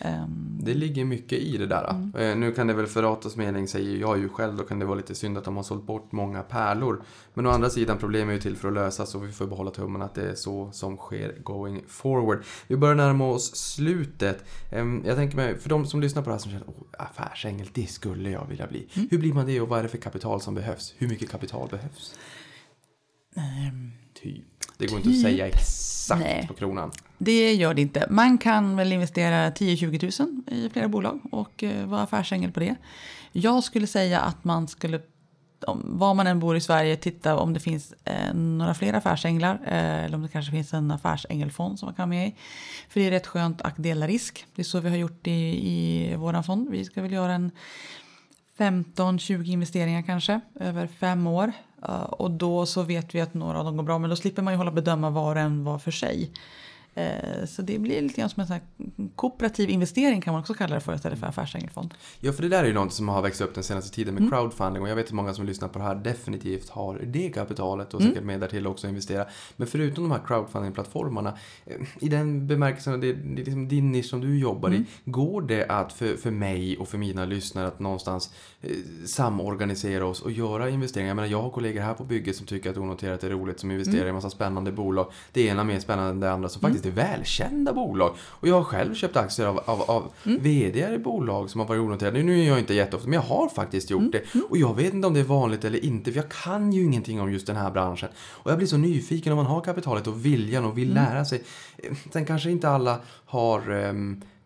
[0.00, 2.10] Ehm, Det ligger mycket i det där.
[2.18, 4.84] Eh, nu kan det väl för Ratos mening, säger jag ju själv, då kan det
[4.84, 7.02] vara lite synd att de har sålt bort många pärlor.
[7.34, 9.70] Men å andra sidan, problem är ju till för att lösas och vi får behålla
[9.70, 12.42] tummen att det är så som sker going forward.
[12.66, 14.44] Vi börjar närma oss slutet.
[14.72, 17.68] Ehm, jag tänker mig, för de som lyssnar på det här som känner oh, affärsängel,
[17.72, 18.86] det skulle jag vilja bli.
[19.10, 20.94] Hur blir man det och vad är det för kapital som behövs?
[20.98, 22.14] Hur mycket kapital behövs?
[24.22, 24.57] typ.
[24.78, 25.22] Det går inte att typ.
[25.22, 26.46] säga exakt Nej.
[26.48, 26.90] på kronan.
[27.18, 28.06] det gör det inte.
[28.10, 32.76] Man kan väl investera 10-20 000 i flera bolag och eh, vara affärsängel på det.
[33.32, 35.00] Jag skulle säga att man skulle
[35.66, 39.54] om, var man än bor i Sverige, titta om det finns eh, några fler affärsänglar
[39.66, 42.34] eh, eller om det kanske finns en affärsängelfond som man kan med i.
[42.88, 44.46] För det är rätt skönt att dela risk.
[44.54, 45.30] Det är så vi har gjort i,
[45.70, 46.68] i vår fond.
[46.70, 47.50] Vi ska väl göra en
[48.58, 51.52] 15-20 investeringar kanske över fem år.
[51.82, 54.42] Eh, och då så vet vi att några av dem går bra, men då slipper
[54.42, 56.30] man ju hålla bedöma var och en var för sig.
[56.98, 58.58] Eh, så det blir lite grann som en sån
[59.14, 61.94] kooperativ investering kan man också kalla det för istället för affärsängelfond.
[62.20, 64.20] Ja, för det där är ju något som har växt upp den senaste tiden med
[64.20, 64.30] mm.
[64.30, 67.94] crowdfunding och jag vet att många som lyssnar på det här definitivt har det kapitalet
[67.94, 68.12] och mm.
[68.12, 69.26] säkert med därtill också investera.
[69.56, 74.06] Men förutom de här crowdfunding-plattformarna, eh, i den bemärkelsen, det, det är liksom din nisch
[74.06, 74.82] som du jobbar mm.
[74.82, 78.30] i, går det att för, för mig och för mina lyssnare att någonstans
[78.60, 78.70] eh,
[79.06, 81.08] samorganisera oss och göra investeringar?
[81.08, 83.70] Jag menar, jag har kollegor här på bygget som tycker att onoterat är roligt, som
[83.70, 84.06] investerar mm.
[84.06, 85.12] i en massa spännande bolag.
[85.32, 88.14] Det ena mer spännande än det andra, som faktiskt är välkända bolag.
[88.20, 90.42] Och jag har själv köpt aktier av, av, av mm.
[90.42, 92.22] vd i bolag som har varit onoterade.
[92.22, 94.10] Nu är jag inte jätteofta, men jag har faktiskt gjort mm.
[94.10, 94.40] det.
[94.50, 97.20] Och jag vet inte om det är vanligt eller inte, för jag kan ju ingenting
[97.20, 98.08] om just den här branschen.
[98.18, 101.04] Och jag blir så nyfiken om man har kapitalet och viljan och vill mm.
[101.04, 101.42] lära sig.
[102.12, 104.37] Sen kanske inte alla har um, Eh,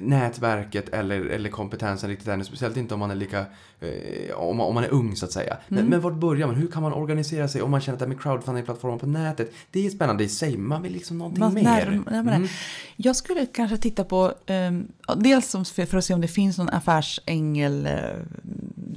[0.00, 2.44] nätverket eller, eller kompetensen riktigt ännu.
[2.44, 3.38] Speciellt inte om man är lika,
[3.80, 5.52] eh, om, man, om man är ung så att säga.
[5.52, 5.62] Mm.
[5.68, 6.56] Men, men vart börjar man?
[6.56, 9.52] Hur kan man organisera sig om man känner att det här med crowdfunding-plattformar på nätet,
[9.70, 10.56] det är spännande i sig.
[10.56, 12.02] Man vill liksom någonting man, mer.
[12.10, 12.48] Nej, mm.
[12.96, 14.72] Jag skulle kanske titta på, eh,
[15.16, 17.92] dels för att se om det finns någon affärsängel eh,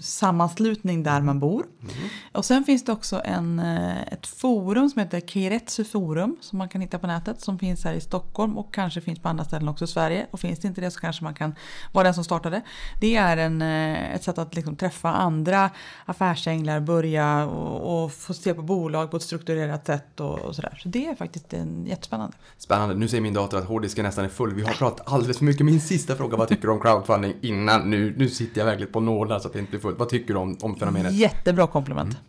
[0.02, 1.66] sammanslutning där man bor.
[1.82, 1.94] Mm.
[2.32, 6.70] Och sen finns det också en, eh, ett forum som heter Keiretsu forum som man
[6.70, 9.68] kan hitta på nätet som finns här i Stockholm och kanske finns på andra ställen
[9.68, 10.28] också i Sverige.
[10.32, 11.56] Och finns det inte det så kanske man kan
[11.92, 12.62] vara den som startade.
[13.02, 15.70] Det är en, eh, ett sätt att liksom träffa andra
[16.06, 20.80] affärsänglar, börja och, och, få se på bolag på ett strukturerat sätt och, och sådär.
[20.84, 22.38] Så det är faktiskt en, jättespännande.
[22.58, 22.96] Spännande.
[22.96, 24.54] Nu säger min dator att hårddisken nästan är full.
[24.54, 25.66] Vi har pratat alldeles för mycket.
[25.66, 27.90] Min sista fråga, vad tycker du om crowdfunding innan?
[27.90, 30.00] Nu, nu sitter jag verkligen på nålar så att det inte blir fullt.
[30.00, 31.14] Vad tycker du om, om fenomenet?
[31.14, 32.14] Jättebra komplement.
[32.14, 32.24] Mm.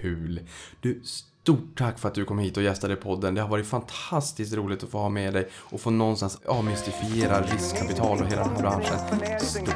[0.00, 0.40] Kul.
[0.80, 3.34] Du, stort tack för att du kom hit och gästade podden.
[3.34, 8.18] Det har varit fantastiskt roligt att få ha med dig och få någonstans avmystifiera riskkapital
[8.18, 8.98] och hela den här branschen.
[9.40, 9.66] Stort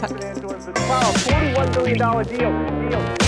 [0.00, 0.10] tack.
[2.90, 3.27] tack.